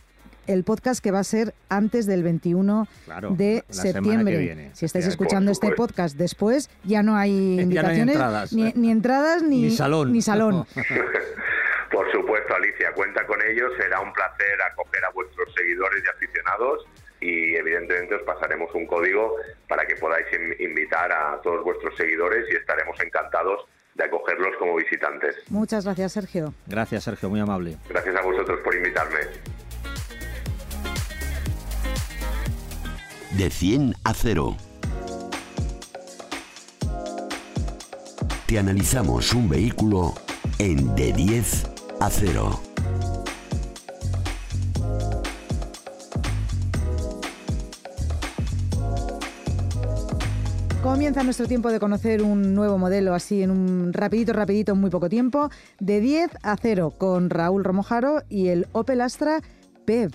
el 0.48 0.64
podcast 0.64 1.04
que 1.04 1.12
va 1.12 1.20
a 1.20 1.24
ser 1.24 1.54
antes 1.70 2.06
del 2.06 2.24
21 2.24 2.88
de 3.32 3.64
septiembre. 3.70 4.72
Si 4.74 4.86
estáis 4.86 5.06
escuchando 5.06 5.52
este 5.52 5.72
podcast 5.72 6.18
después, 6.18 6.70
ya 6.84 7.04
no 7.04 7.16
hay 7.16 7.32
invitaciones, 7.62 8.16
ni, 8.54 8.92
entradas, 8.92 9.44
ni, 9.44 9.70
salón. 9.72 10.12
Ni 10.12 10.22
salón. 10.22 10.66
Por 11.92 12.12
supuesto, 12.12 12.56
Alicia, 12.56 12.92
cuenta 12.94 13.26
con 13.26 13.42
ellos. 13.42 13.72
Será 13.78 14.00
un 14.00 14.14
placer 14.14 14.62
acoger 14.62 15.04
a 15.06 15.10
vuestros 15.10 15.54
seguidores 15.54 16.04
y 16.06 16.10
aficionados 16.10 16.86
y 17.22 17.56
evidentemente 17.56 18.16
os 18.16 18.22
pasaremos 18.24 18.74
un 18.74 18.86
código 18.86 19.36
para 19.68 19.86
que 19.86 19.96
podáis 19.96 20.26
invitar 20.60 21.12
a 21.12 21.40
todos 21.42 21.64
vuestros 21.64 21.96
seguidores 21.98 22.46
y 22.50 22.56
estaremos 22.56 22.98
encantados 23.02 23.66
de 23.96 24.06
acogerlos 24.06 24.56
como 24.58 24.76
visitantes. 24.76 25.36
Muchas 25.50 25.84
gracias, 25.84 26.14
Sergio. 26.14 26.54
Gracias, 26.68 27.04
Sergio, 27.04 27.30
muy 27.30 27.40
amable. 27.40 27.78
Gracias 27.90 28.16
a 28.16 28.22
vosotros 28.22 28.60
por 28.62 28.76
invitarme. 28.76 29.20
De 33.32 33.50
100 33.50 33.96
a 34.06 34.14
0. 34.14 34.56
Te 38.48 38.58
analizamos 38.58 39.34
un 39.34 39.50
vehículo 39.50 40.14
en 40.58 40.96
De 40.96 41.14
10 41.14 41.79
a 42.00 42.10
cero. 42.10 42.60
Comienza 50.82 51.24
nuestro 51.24 51.46
tiempo 51.46 51.72
de 51.72 51.80
conocer 51.80 52.24
un 52.24 52.56
nuevo 52.56 52.78
modelo 52.78 53.14
así 53.14 53.44
en 53.44 53.52
un 53.52 53.92
rapidito, 53.92 54.32
rapidito, 54.32 54.72
en 54.72 54.80
muy 54.80 54.90
poco 54.90 55.10
tiempo, 55.10 55.50
de 55.80 56.00
10 56.00 56.32
a 56.42 56.56
0 56.56 56.94
con 56.98 57.30
Raúl 57.30 57.66
Romojaro 57.66 58.24
y 58.30 58.48
el 58.48 58.68
Opel 58.72 59.02
Astra 59.02 59.42
Pep. 59.90 60.14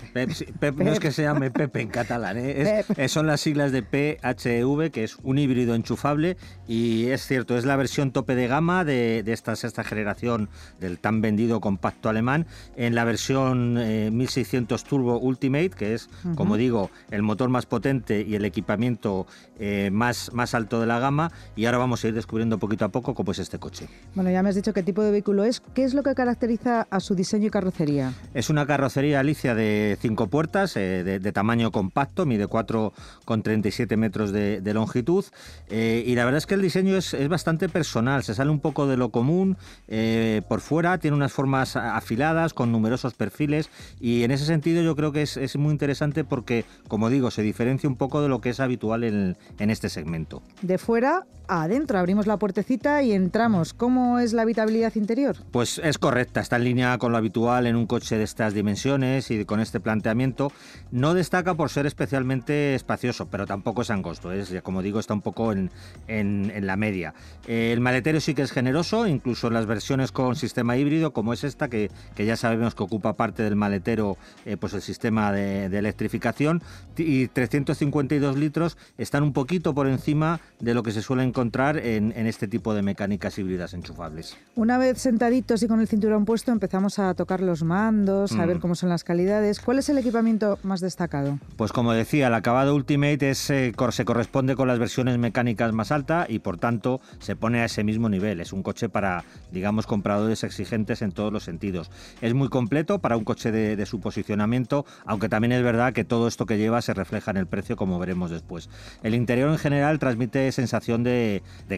Pep, 0.60 0.76
no 0.76 0.92
es 0.92 1.00
que 1.00 1.10
se 1.10 1.22
llame 1.22 1.50
Pep 1.50 1.74
en 1.76 1.88
catalán, 1.88 2.36
¿eh? 2.38 2.84
son 3.08 3.26
las 3.26 3.40
siglas 3.40 3.72
de 3.72 3.82
PHEV, 3.82 4.92
que 4.92 5.02
es 5.02 5.16
un 5.24 5.38
híbrido 5.38 5.74
enchufable 5.74 6.36
y 6.68 7.06
es 7.06 7.26
cierto, 7.26 7.58
es 7.58 7.64
la 7.64 7.74
versión 7.74 8.12
tope 8.12 8.36
de 8.36 8.46
gama 8.46 8.84
de, 8.84 9.24
esta 9.26 9.56
sexta 9.56 9.82
generación 9.82 10.48
del 10.78 10.98
tan 10.98 11.20
vendido 11.20 11.60
compacto 11.60 12.08
alemán. 12.08 12.46
En 12.76 12.94
la 12.94 13.02
versión 13.04 13.74
1600 14.16 14.80
eh, 14.80 14.84
Turbo 14.88 15.18
Ultimate, 15.18 15.70
que 15.70 15.94
es, 15.94 16.08
como 16.36 16.56
digo, 16.56 16.90
el 17.10 17.22
motor 17.22 17.48
más 17.48 17.66
potente 17.66 18.22
y 18.22 18.36
el 18.36 18.44
equipamiento 18.44 19.26
eh, 19.58 19.90
más, 19.92 20.32
más 20.32 20.54
alto 20.54 20.80
de 20.80 20.86
la 20.86 21.00
gama. 21.00 21.32
Y 21.56 21.66
ahora 21.66 21.78
vamos 21.78 22.04
a 22.04 22.08
ir 22.08 22.14
descubriendo 22.14 22.58
poquito 22.58 22.84
a 22.84 22.90
poco 22.90 23.14
cómo 23.14 23.32
es 23.32 23.40
este 23.40 23.58
coche. 23.58 23.88
Bueno, 24.14 24.30
ya 24.30 24.42
me 24.42 24.50
has 24.50 24.54
dicho 24.54 24.72
qué 24.72 24.84
tipo 24.84 25.02
de 25.02 25.10
vehículo 25.10 25.42
es. 25.42 25.60
¿Qué 25.74 25.82
es 25.82 25.94
lo 25.94 26.04
que 26.04 26.14
caracteriza 26.14 26.86
a 26.90 27.00
su 27.00 27.16
diseño 27.16 27.48
y 27.48 27.50
carrocería? 27.50 28.12
Es 28.34 28.50
una 28.50 28.66
carrocería, 28.66 29.18
Alicia, 29.20 29.54
de 29.54 29.63
cinco 30.00 30.28
puertas, 30.28 30.76
eh, 30.76 31.04
de, 31.04 31.32
tamaño 31.32 31.70
compacto, 31.70 32.26
mide 32.26 32.46
4,37 32.46 33.96
metros 33.96 34.32
de, 34.32 34.74
longitud. 34.74 35.24
Eh, 35.68 36.02
y 36.06 36.14
la 36.14 36.24
verdad 36.24 36.38
es 36.38 36.46
que 36.46 36.54
el 36.54 36.62
diseño 36.62 36.96
es, 36.96 37.16
bastante 37.28 37.68
personal, 37.68 38.22
se 38.22 38.34
sale 38.34 38.50
un 38.50 38.60
poco 38.60 38.86
de 38.86 38.96
lo 38.96 39.10
común. 39.10 39.56
Eh, 39.88 40.42
por 40.48 40.60
fuera 40.60 40.98
tiene 40.98 41.16
unas 41.16 41.32
formas 41.32 41.76
afiladas 41.76 42.54
con 42.54 42.72
numerosos 42.72 43.14
perfiles 43.14 43.70
y 44.00 44.24
en 44.24 44.30
ese 44.30 44.44
sentido 44.44 44.82
yo 44.82 44.96
creo 44.96 45.12
que 45.12 45.22
es, 45.22 45.56
muy 45.56 45.72
interesante 45.72 46.24
porque, 46.24 46.64
como 46.88 47.10
digo, 47.10 47.30
se 47.30 47.42
diferencia 47.42 47.88
un 47.88 47.96
poco 47.96 48.22
de 48.22 48.28
lo 48.28 48.40
que 48.40 48.50
es 48.50 48.60
habitual 48.60 49.04
en, 49.04 49.36
en 49.58 49.70
este 49.70 49.88
segmento. 49.88 50.42
De 50.62 50.78
fuera 50.78 51.26
adentro, 51.48 51.98
abrimos 51.98 52.26
la 52.26 52.38
puertecita 52.38 53.02
y 53.02 53.12
entramos. 53.12 53.74
¿Cómo 53.74 54.18
es 54.18 54.32
la 54.32 54.42
habitabilidad 54.42 54.94
interior? 54.96 55.36
Pues 55.50 55.78
es 55.78 55.98
correcta, 55.98 56.40
está 56.40 56.56
en 56.56 56.64
línea 56.64 56.98
con 56.98 57.12
lo 57.12 57.18
habitual 57.18 57.66
en 57.66 57.76
un 57.76 57.86
coche 57.86 58.16
de 58.16 58.24
estas 58.24 58.54
dimensiones 58.54 59.30
y 59.30 59.44
con 59.44 59.60
este 59.60 59.80
planteamiento. 59.80 60.52
No 60.90 61.14
destaca 61.14 61.54
por 61.54 61.70
ser 61.70 61.86
especialmente 61.86 62.74
espacioso, 62.74 63.26
pero 63.26 63.46
tampoco 63.46 63.82
es 63.82 63.90
angosto. 63.90 64.32
Es, 64.32 64.54
como 64.62 64.82
digo, 64.82 65.00
está 65.00 65.14
un 65.14 65.22
poco 65.22 65.52
en, 65.52 65.70
la 66.08 66.76
media. 66.76 67.14
el 67.46 67.80
maletero 67.80 68.20
sí 68.20 68.34
que 68.34 68.42
es 68.42 68.52
generoso, 68.52 69.06
incluso 69.06 69.48
en 69.48 69.54
las 69.54 69.66
versiones 69.66 70.12
con 70.12 70.36
sistema 70.36 70.76
híbrido, 70.76 71.12
como 71.12 71.32
es 71.32 71.44
esta, 71.44 71.68
que, 71.68 71.90
ya 72.16 72.36
sabemos 72.36 72.74
que 72.74 72.82
ocupa 72.82 73.14
parte 73.14 73.42
del 73.42 73.56
maletero, 73.56 74.16
eh, 74.44 74.56
pues 74.56 74.72
el 74.74 74.82
sistema 74.82 75.32
de, 75.32 75.66
electrificación, 75.66 76.62
y 76.96 77.28
352 77.28 78.36
litros 78.36 78.76
están 78.96 79.22
un 79.22 79.32
poquito 79.32 79.74
por 79.74 79.88
encima 79.88 80.40
de 80.60 80.74
lo 80.74 80.82
que 80.82 80.92
se 80.92 81.02
suele 81.02 81.24
encontrar 81.34 81.78
en, 81.78 82.12
en 82.14 82.28
este 82.28 82.46
tipo 82.46 82.74
de 82.74 82.82
mecánicas 82.82 83.36
híbridas 83.40 83.74
enchufables. 83.74 84.36
Una 84.54 84.78
vez 84.78 84.98
sentaditos 84.98 85.64
y 85.64 85.66
con 85.66 85.80
el 85.80 85.88
cinturón 85.88 86.24
puesto, 86.24 86.52
empezamos 86.52 87.00
a 87.00 87.12
tocar 87.14 87.40
los 87.40 87.64
mandos, 87.64 88.30
a 88.32 88.46
ver 88.46 88.58
mm. 88.58 88.60
cómo 88.60 88.76
son 88.76 88.88
las 88.88 89.02
calidades. 89.02 89.58
¿Cuál 89.58 89.80
es 89.80 89.88
el 89.88 89.98
equipamiento 89.98 90.60
más 90.62 90.80
destacado? 90.80 91.40
Pues 91.56 91.72
como 91.72 91.92
decía, 91.92 92.28
el 92.28 92.34
acabado 92.34 92.76
Ultimate 92.76 93.30
es, 93.30 93.50
eh, 93.50 93.72
se 93.90 94.04
corresponde 94.04 94.54
con 94.54 94.68
las 94.68 94.78
versiones 94.78 95.18
mecánicas 95.18 95.72
más 95.72 95.90
altas 95.90 96.30
y 96.30 96.38
por 96.38 96.56
tanto 96.56 97.00
se 97.18 97.34
pone 97.34 97.62
a 97.62 97.64
ese 97.64 97.82
mismo 97.82 98.08
nivel. 98.08 98.40
Es 98.40 98.52
un 98.52 98.62
coche 98.62 98.88
para, 98.88 99.24
digamos, 99.50 99.88
compradores 99.88 100.44
exigentes 100.44 101.02
en 101.02 101.10
todos 101.10 101.32
los 101.32 101.42
sentidos. 101.42 101.90
Es 102.20 102.32
muy 102.32 102.48
completo 102.48 103.00
para 103.00 103.16
un 103.16 103.24
coche 103.24 103.50
de, 103.50 103.84
su 103.86 104.00
posicionamiento, 104.00 104.86
aunque 105.04 105.28
también 105.28 105.50
es 105.50 105.62
verdad 105.64 105.92
que 105.92 106.04
todo 106.04 106.28
esto 106.28 106.46
que 106.46 106.58
lleva 106.58 106.80
se 106.80 106.94
refleja 106.94 107.32
en 107.32 107.38
el 107.38 107.46
precio, 107.48 107.76
como 107.76 107.98
veremos 107.98 108.30
después. 108.30 108.70
El 109.02 109.16
interior 109.16 109.50
en 109.50 109.58
general 109.58 109.98
transmite 109.98 110.52
sensación 110.52 111.02
de, 111.02 111.23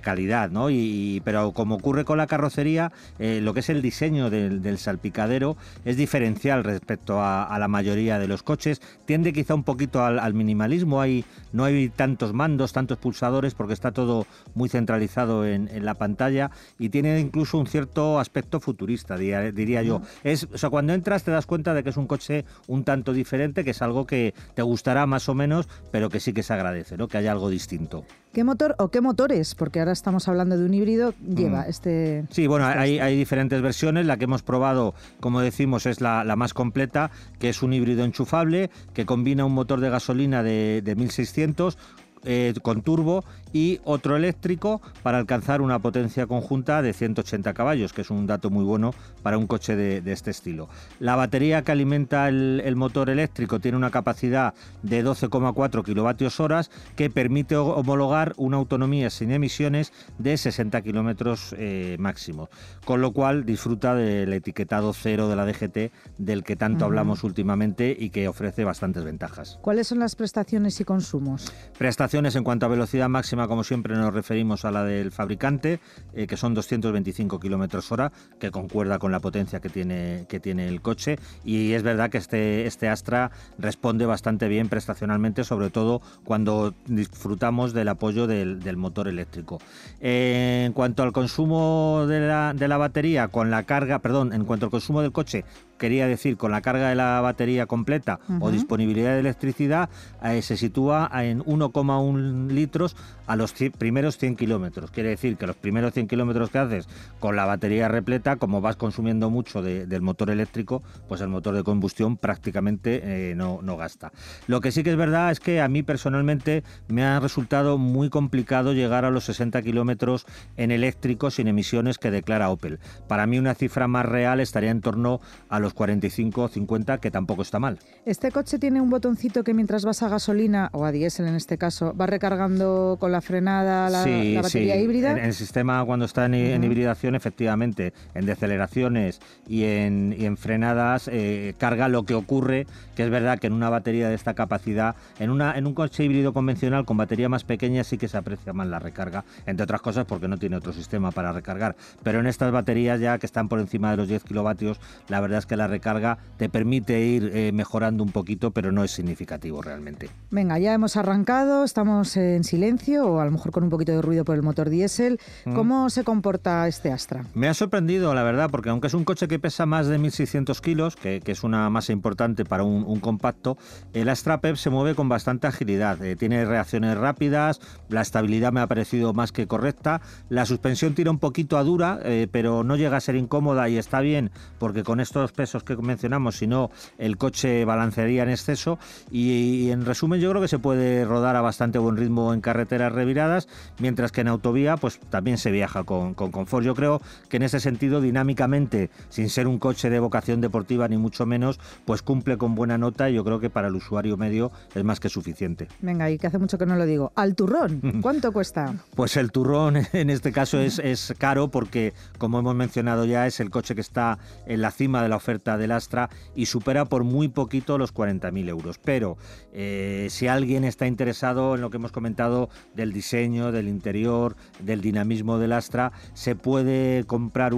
calidad, 0.02 0.50
¿no? 0.50 0.70
Y, 0.70 1.20
pero 1.24 1.52
como 1.52 1.76
ocurre 1.76 2.04
con 2.04 2.18
la 2.18 2.26
carrocería, 2.26 2.92
eh, 3.18 3.40
lo 3.42 3.54
que 3.54 3.60
es 3.60 3.68
el 3.70 3.82
diseño 3.82 4.30
del, 4.30 4.78
salpicadero 4.78 5.56
es 5.84 5.96
diferencial 5.96 6.64
respecto 6.64 7.22
a, 7.22 7.56
la 7.58 7.68
mayoría 7.68 8.18
de 8.18 8.28
los 8.28 8.42
coches. 8.42 8.80
Tiende 9.04 9.32
quizá 9.32 9.54
un 9.54 9.64
poquito 9.64 10.04
al, 10.04 10.34
minimalismo, 10.34 11.00
hay, 11.00 11.24
no 11.52 11.64
hay 11.64 11.88
tantos 11.88 12.32
mandos, 12.32 12.72
tantos 12.72 12.98
pulsadores, 12.98 13.54
porque 13.54 13.72
está 13.72 13.92
todo 13.92 14.26
muy 14.54 14.68
centralizado 14.68 15.46
en, 15.46 15.66
la 15.84 15.94
pantalla 15.94 16.50
y 16.78 16.88
tiene 16.88 17.20
incluso 17.20 17.58
un 17.58 17.66
cierto 17.66 18.18
aspecto 18.18 18.60
futurista, 18.60 19.16
diría, 19.16 19.82
yo. 19.82 20.02
Es, 20.24 20.46
o 20.52 20.58
sea, 20.58 20.70
cuando 20.70 20.94
entras 20.94 21.24
te 21.24 21.30
das 21.30 21.46
cuenta 21.46 21.74
de 21.74 21.82
que 21.82 21.90
es 21.90 21.96
un 21.96 22.06
coche 22.06 22.44
un 22.66 22.84
tanto 22.84 23.12
diferente, 23.12 23.64
que 23.64 23.70
es 23.70 23.82
algo 23.82 24.06
que 24.06 24.34
te 24.54 24.62
gustará 24.62 25.06
más 25.06 25.28
o 25.28 25.34
menos, 25.34 25.68
pero 25.90 26.08
que 26.08 26.20
sí 26.20 26.32
que 26.32 26.42
se 26.42 26.52
agradece, 26.52 26.96
¿no? 26.96 27.08
que 27.08 27.18
haya 27.18 27.32
algo 27.32 27.50
distinto. 27.50 28.04
¿Qué 28.36 28.44
motor 28.44 28.76
o 28.78 28.90
qué 28.90 29.00
motores? 29.00 29.54
Porque 29.54 29.78
ahora 29.78 29.92
estamos 29.92 30.28
hablando 30.28 30.58
de 30.58 30.66
un 30.66 30.74
híbrido, 30.74 31.14
lleva 31.26 31.62
mm. 31.62 31.70
este... 31.70 32.24
Sí, 32.28 32.46
bueno, 32.46 32.68
este 32.68 32.78
hay, 32.78 32.98
hay, 32.98 33.16
diferentes 33.16 33.62
versiones. 33.62 34.04
La 34.04 34.18
que 34.18 34.24
hemos 34.24 34.42
probado, 34.42 34.94
como 35.20 35.40
decimos, 35.40 35.86
es 35.86 36.02
la, 36.02 36.22
la, 36.22 36.36
más 36.36 36.52
completa, 36.52 37.10
que 37.38 37.48
es 37.48 37.62
un 37.62 37.72
híbrido 37.72 38.04
enchufable, 38.04 38.68
que 38.92 39.06
combina 39.06 39.46
un 39.46 39.54
motor 39.54 39.80
de 39.80 39.88
gasolina 39.88 40.42
de, 40.42 40.82
de 40.84 40.94
1600 40.96 41.78
eh, 42.26 42.52
con 42.62 42.82
turbo 42.82 43.24
y 43.52 43.80
otro 43.84 44.16
eléctrico 44.16 44.82
para 45.02 45.18
alcanzar 45.18 45.60
una 45.62 45.78
potencia 45.78 46.26
conjunta 46.26 46.82
de 46.82 46.92
180 46.92 47.54
caballos, 47.54 47.92
que 47.92 48.02
es 48.02 48.10
un 48.10 48.26
dato 48.26 48.50
muy 48.50 48.64
bueno 48.64 48.94
para 49.22 49.38
un 49.38 49.46
coche 49.46 49.76
de, 49.76 50.12
este 50.12 50.30
estilo. 50.30 50.68
La 51.00 51.16
batería 51.16 51.62
que 51.62 51.72
alimenta 51.72 52.28
el, 52.28 52.76
motor 52.76 53.08
eléctrico 53.08 53.60
tiene 53.60 53.78
una 53.78 53.90
capacidad 53.90 54.52
de 54.82 55.04
12,4 55.04 55.84
kilovatios 55.84 56.40
horas 56.40 56.70
que 56.96 57.08
permite 57.08 57.56
homologar 57.56 58.34
una 58.36 58.58
autonomía 58.58 59.08
sin 59.08 59.30
emisiones 59.30 59.92
de 60.18 60.36
60 60.36 60.82
kilómetros 60.82 61.54
eh, 61.56 61.96
máximo, 61.98 62.50
con 62.84 63.00
lo 63.00 63.12
cual 63.12 63.46
disfruta 63.46 63.94
del 63.94 64.32
etiquetado 64.32 64.92
cero 64.92 65.28
de 65.28 65.36
la 65.36 65.46
DGT 65.46 65.92
del 66.18 66.44
que 66.44 66.56
tanto 66.56 66.84
hablamos 66.84 67.24
últimamente 67.24 67.96
y 67.98 68.10
que 68.10 68.28
ofrece 68.28 68.64
bastantes 68.64 69.04
ventajas. 69.04 69.58
¿Cuáles 69.62 69.86
son 69.86 70.00
las 70.00 70.16
prestaciones 70.16 70.80
y 70.80 70.84
consumos? 70.84 71.52
Prestaciones 71.78 72.15
en 72.16 72.44
cuanto 72.44 72.64
a 72.64 72.70
velocidad 72.70 73.10
máxima, 73.10 73.46
como 73.46 73.62
siempre, 73.62 73.94
nos 73.94 74.14
referimos 74.14 74.64
a 74.64 74.70
la 74.70 74.84
del 74.84 75.12
fabricante, 75.12 75.80
eh, 76.14 76.26
que 76.26 76.38
son 76.38 76.54
225 76.54 77.38
kilómetros 77.38 77.92
hora, 77.92 78.10
que 78.40 78.50
concuerda 78.50 78.98
con 78.98 79.12
la 79.12 79.20
potencia 79.20 79.60
que 79.60 79.68
tiene, 79.68 80.24
que 80.26 80.40
tiene 80.40 80.66
el 80.66 80.80
coche. 80.80 81.18
Y 81.44 81.72
es 81.72 81.82
verdad 81.82 82.08
que 82.08 82.16
este, 82.16 82.66
este 82.66 82.88
Astra 82.88 83.32
responde 83.58 84.06
bastante 84.06 84.48
bien 84.48 84.70
prestacionalmente, 84.70 85.44
sobre 85.44 85.68
todo 85.68 86.00
cuando 86.24 86.74
disfrutamos 86.86 87.74
del 87.74 87.88
apoyo 87.88 88.26
del, 88.26 88.76
motor 88.78 89.08
eléctrico. 89.08 89.60
En 90.00 90.72
cuanto 90.72 91.02
al 91.02 91.12
consumo 91.12 92.06
de 92.08 92.20
la, 92.20 92.54
de 92.54 92.66
la 92.66 92.78
batería, 92.78 93.28
con 93.28 93.50
la 93.50 93.64
carga, 93.64 93.98
perdón, 93.98 94.32
en 94.32 94.46
cuanto 94.46 94.66
al 94.66 94.70
consumo 94.70 95.02
del 95.02 95.12
coche 95.12 95.44
quería 95.78 96.06
decir 96.06 96.36
con 96.36 96.50
la 96.50 96.60
carga 96.60 96.88
de 96.88 96.94
la 96.94 97.20
batería 97.20 97.66
completa 97.66 98.18
o 98.40 98.50
disponibilidad 98.50 99.14
de 99.14 99.20
electricidad, 99.20 99.88
eh, 100.22 100.42
se 100.42 100.56
sitúa 100.56 101.10
en 101.12 101.40
1,1 101.44 102.48
litros 102.48 102.96
a 103.26 103.36
los 103.36 103.52
primeros 103.78 104.18
100 104.18 104.36
kilómetros. 104.36 104.90
Quiere 104.90 105.10
decir 105.10 105.36
que 105.36 105.46
los 105.46 105.56
primeros 105.56 105.92
100 105.92 106.08
kilómetros 106.08 106.50
que 106.50 106.58
haces 106.58 106.88
con 107.20 107.36
la 107.36 107.44
batería 107.44 107.88
repleta, 107.88 108.36
como 108.36 108.60
vas 108.60 108.76
consumiendo 108.76 109.30
mucho 109.30 109.62
del 109.62 110.02
motor 110.02 110.30
eléctrico, 110.30 110.82
pues 111.08 111.20
el 111.20 111.28
motor 111.28 111.54
de 111.54 111.62
combustión 111.62 112.16
prácticamente 112.16 113.30
eh, 113.30 113.34
no, 113.34 113.60
no 113.62 113.76
gasta. 113.76 114.12
Lo 114.46 114.60
que 114.60 114.72
sí 114.72 114.82
que 114.82 114.90
es 114.90 114.96
verdad 114.96 115.30
es 115.30 115.40
que 115.40 115.60
a 115.60 115.68
mí 115.68 115.82
personalmente 115.82 116.64
me 116.88 117.04
ha 117.04 117.20
resultado 117.20 117.78
muy 117.78 118.10
complicado 118.10 118.72
llegar 118.72 119.04
a 119.04 119.10
los 119.10 119.24
60 119.24 119.62
kilómetros 119.62 120.26
en 120.56 120.70
eléctrico 120.70 121.30
sin 121.30 121.48
emisiones 121.48 121.98
que 121.98 122.10
declara 122.10 122.50
Opel. 122.50 122.78
Para 123.08 123.26
mí 123.26 123.38
una 123.38 123.54
cifra 123.54 123.88
más 123.88 124.06
real 124.06 124.40
estaría 124.40 124.70
en 124.70 124.80
torno 124.80 125.20
a 125.48 125.60
los 125.60 125.74
45 125.74 126.42
o 126.42 126.48
50, 126.48 126.98
que 126.98 127.10
tampoco 127.10 127.42
está 127.42 127.58
mal. 127.58 127.78
Este 128.04 128.30
coche 128.30 128.58
tiene 128.58 128.80
un 128.80 128.90
botoncito 128.90 129.44
que 129.44 129.54
mientras 129.54 129.84
vas 129.84 130.02
a 130.02 130.08
gasolina, 130.08 130.70
o 130.72 130.84
a 130.84 130.92
diésel 130.92 131.26
en 131.26 131.34
este 131.34 131.58
caso, 131.58 131.94
va 131.96 132.06
recargando 132.06 132.96
con 133.00 133.12
la 133.12 133.15
frenada 133.20 133.90
la, 133.90 133.98
batería 134.42 134.76
híbrida. 134.76 135.12
En, 135.12 135.18
el 135.18 135.34
sistema 135.34 135.84
cuando 135.84 136.04
está 136.04 136.26
en, 136.26 136.62
hibridación, 136.62 137.14
efectivamente, 137.14 137.92
en 138.14 138.26
deceleraciones 138.26 139.20
y 139.46 139.64
en, 139.64 140.14
y 140.18 140.24
en 140.24 140.36
frenadas, 140.36 141.08
eh, 141.12 141.54
carga 141.58 141.88
lo 141.88 142.04
que 142.04 142.14
ocurre, 142.14 142.66
que 142.94 143.04
es 143.04 143.10
verdad 143.10 143.38
que 143.38 143.46
en 143.46 143.52
una 143.52 143.70
batería 143.70 144.08
de 144.08 144.14
esta 144.14 144.34
capacidad, 144.34 144.96
en, 145.18 145.30
una, 145.30 145.56
en 145.56 145.66
un 145.66 145.74
coche 145.74 146.04
híbrido 146.04 146.32
convencional 146.32 146.84
con 146.84 146.96
batería 146.96 147.28
más 147.28 147.44
pequeña 147.44 147.84
sí 147.84 147.98
que 147.98 148.08
se 148.08 148.16
aprecia 148.16 148.52
más 148.52 148.66
la 148.66 148.78
recarga, 148.78 149.24
entre 149.46 149.64
otras 149.64 149.80
cosas 149.80 150.06
porque 150.06 150.28
no 150.28 150.38
tiene 150.38 150.56
otro 150.56 150.72
sistema 150.72 151.10
para 151.10 151.32
recargar. 151.32 151.76
Pero 152.02 152.20
en 152.20 152.26
estas 152.26 152.52
baterías 152.52 153.00
ya 153.00 153.18
que 153.18 153.26
están 153.26 153.48
por 153.48 153.60
encima 153.60 153.90
de 153.90 153.96
los 153.96 154.08
10 154.08 154.24
kilovatios, 154.24 154.80
la 155.08 155.20
verdad 155.20 155.38
es 155.38 155.46
que 155.46 155.56
la 155.56 155.66
recarga 155.66 156.18
te 156.36 156.48
permite 156.48 157.00
ir 157.00 157.30
eh, 157.34 157.52
mejorando 157.52 158.02
un 158.02 158.10
poquito, 158.10 158.50
pero 158.50 158.72
no 158.72 158.84
es 158.84 158.90
significativo 158.90 159.62
realmente. 159.62 160.08
Venga, 160.30 160.58
ya 160.58 160.72
hemos 160.72 160.96
arrancado, 160.96 161.64
estamos 161.64 162.16
en 162.16 162.44
silencio 162.44 163.05
o 163.06 163.20
a 163.20 163.24
lo 163.24 163.30
mejor 163.30 163.52
con 163.52 163.64
un 163.64 163.70
poquito 163.70 163.92
de 163.92 164.02
ruido 164.02 164.24
por 164.24 164.36
el 164.36 164.42
motor 164.42 164.68
diésel. 164.68 165.18
Mm. 165.44 165.54
¿Cómo 165.54 165.90
se 165.90 166.04
comporta 166.04 166.66
este 166.68 166.92
Astra? 166.92 167.24
Me 167.34 167.48
ha 167.48 167.54
sorprendido, 167.54 168.14
la 168.14 168.22
verdad, 168.22 168.50
porque 168.50 168.70
aunque 168.70 168.86
es 168.86 168.94
un 168.94 169.04
coche 169.04 169.28
que 169.28 169.38
pesa 169.38 169.66
más 169.66 169.86
de 169.86 169.98
1.600 169.98 170.60
kilos, 170.60 170.96
que, 170.96 171.22
es 171.26 171.42
una 171.42 171.68
masa 171.70 171.92
importante 171.92 172.44
para 172.44 172.62
un, 172.62 173.00
compacto, 173.00 173.58
el 173.92 174.08
Astra 174.08 174.40
PEP 174.40 174.56
se 174.56 174.70
mueve 174.70 174.94
con 174.94 175.08
bastante 175.08 175.46
agilidad. 175.46 176.02
Eh, 176.02 176.16
tiene 176.16 176.44
reacciones 176.44 176.96
rápidas, 176.96 177.60
la 177.88 178.00
estabilidad 178.00 178.52
me 178.52 178.60
ha 178.60 178.66
parecido 178.66 179.12
más 179.12 179.32
que 179.32 179.46
correcta, 179.46 180.00
la 180.28 180.46
suspensión 180.46 180.94
tira 180.94 181.10
un 181.10 181.18
poquito 181.18 181.58
a 181.58 181.64
dura, 181.64 181.98
eh, 182.04 182.28
pero 182.30 182.64
no 182.64 182.76
llega 182.76 182.96
a 182.96 183.00
ser 183.00 183.16
incómoda 183.16 183.68
y 183.68 183.76
está 183.76 184.00
bien, 184.00 184.30
porque 184.58 184.82
con 184.82 185.00
estos 185.00 185.32
pesos 185.32 185.62
que 185.62 185.76
mencionamos, 185.76 186.36
si 186.36 186.46
no 186.46 186.70
el 186.98 187.16
coche 187.16 187.64
balancearía 187.64 188.22
en 188.22 188.30
exceso 188.30 188.78
y, 189.10 189.70
en 189.70 189.84
resumen 189.84 190.20
yo 190.20 190.30
creo 190.30 190.42
que 190.42 190.48
se 190.48 190.58
puede 190.58 191.04
rodar 191.04 191.36
a 191.36 191.40
bastante 191.40 191.78
buen 191.78 191.96
ritmo 191.96 192.32
en 192.32 192.40
carreteras 192.40 192.92
reviradas, 192.96 193.46
mientras 193.78 194.10
que 194.10 194.22
en 194.22 194.28
autovía 194.28 194.76
pues 194.76 194.98
también 195.10 195.38
se 195.38 195.52
viaja 195.52 195.84
con, 195.84 196.14
con 196.14 196.32
confort. 196.32 196.64
Yo 196.64 196.74
creo 196.74 197.00
que 197.28 197.36
en 197.36 197.44
ese 197.44 197.60
sentido 197.60 198.00
dinámicamente, 198.00 198.90
sin 199.08 199.30
ser 199.30 199.46
un 199.46 199.58
coche 199.58 199.90
de 199.90 200.00
vocación 200.00 200.40
deportiva 200.40 200.88
ni 200.88 200.96
mucho 200.96 201.26
menos, 201.26 201.60
pues 201.84 202.02
cumple 202.02 202.36
con 202.38 202.54
buena 202.54 202.78
nota 202.78 203.08
y 203.08 203.14
yo 203.14 203.24
creo 203.24 203.38
que 203.38 203.50
para 203.50 203.68
el 203.68 203.76
usuario 203.76 204.16
medio 204.16 204.50
es 204.74 204.82
más 204.82 204.98
que 204.98 205.08
suficiente. 205.08 205.68
Venga, 205.80 206.10
y 206.10 206.18
que 206.18 206.26
hace 206.26 206.38
mucho 206.38 206.58
que 206.58 206.66
no 206.66 206.76
lo 206.76 206.86
digo. 206.86 207.12
Al 207.14 207.34
turrón, 207.34 208.00
¿cuánto 208.02 208.32
cuesta? 208.32 208.74
Pues 208.94 209.16
el 209.16 209.30
turrón 209.30 209.76
en 209.92 210.10
este 210.10 210.32
caso 210.32 210.58
es, 210.58 210.78
es 210.78 211.14
caro 211.18 211.48
porque, 211.48 211.92
como 212.18 212.38
hemos 212.38 212.54
mencionado 212.54 213.04
ya, 213.04 213.26
es 213.26 213.40
el 213.40 213.50
coche 213.50 213.74
que 213.74 213.80
está 213.80 214.18
en 214.46 214.62
la 214.62 214.70
cima 214.70 215.02
de 215.02 215.08
la 215.08 215.16
oferta 215.16 215.58
del 215.58 215.72
Astra 215.72 216.08
y 216.34 216.46
supera 216.46 216.86
por 216.86 217.04
muy 217.04 217.28
poquito 217.28 217.78
los 217.78 217.94
40.000 217.94 218.48
euros. 218.48 218.78
Pero 218.78 219.16
eh, 219.52 220.08
si 220.10 220.28
alguien 220.28 220.64
está 220.64 220.86
interesado 220.86 221.54
en 221.54 221.60
lo 221.60 221.70
que 221.70 221.76
hemos 221.76 221.92
comentado 221.92 222.48
del 222.86 222.92
diseño, 222.92 223.50
del 223.50 223.66
interior, 223.66 224.36
del 224.60 224.80
dinamismo 224.80 225.38
del 225.38 225.52
Astra, 225.52 225.92
se 226.14 226.36
puede 226.36 227.04
comprar 227.04 227.52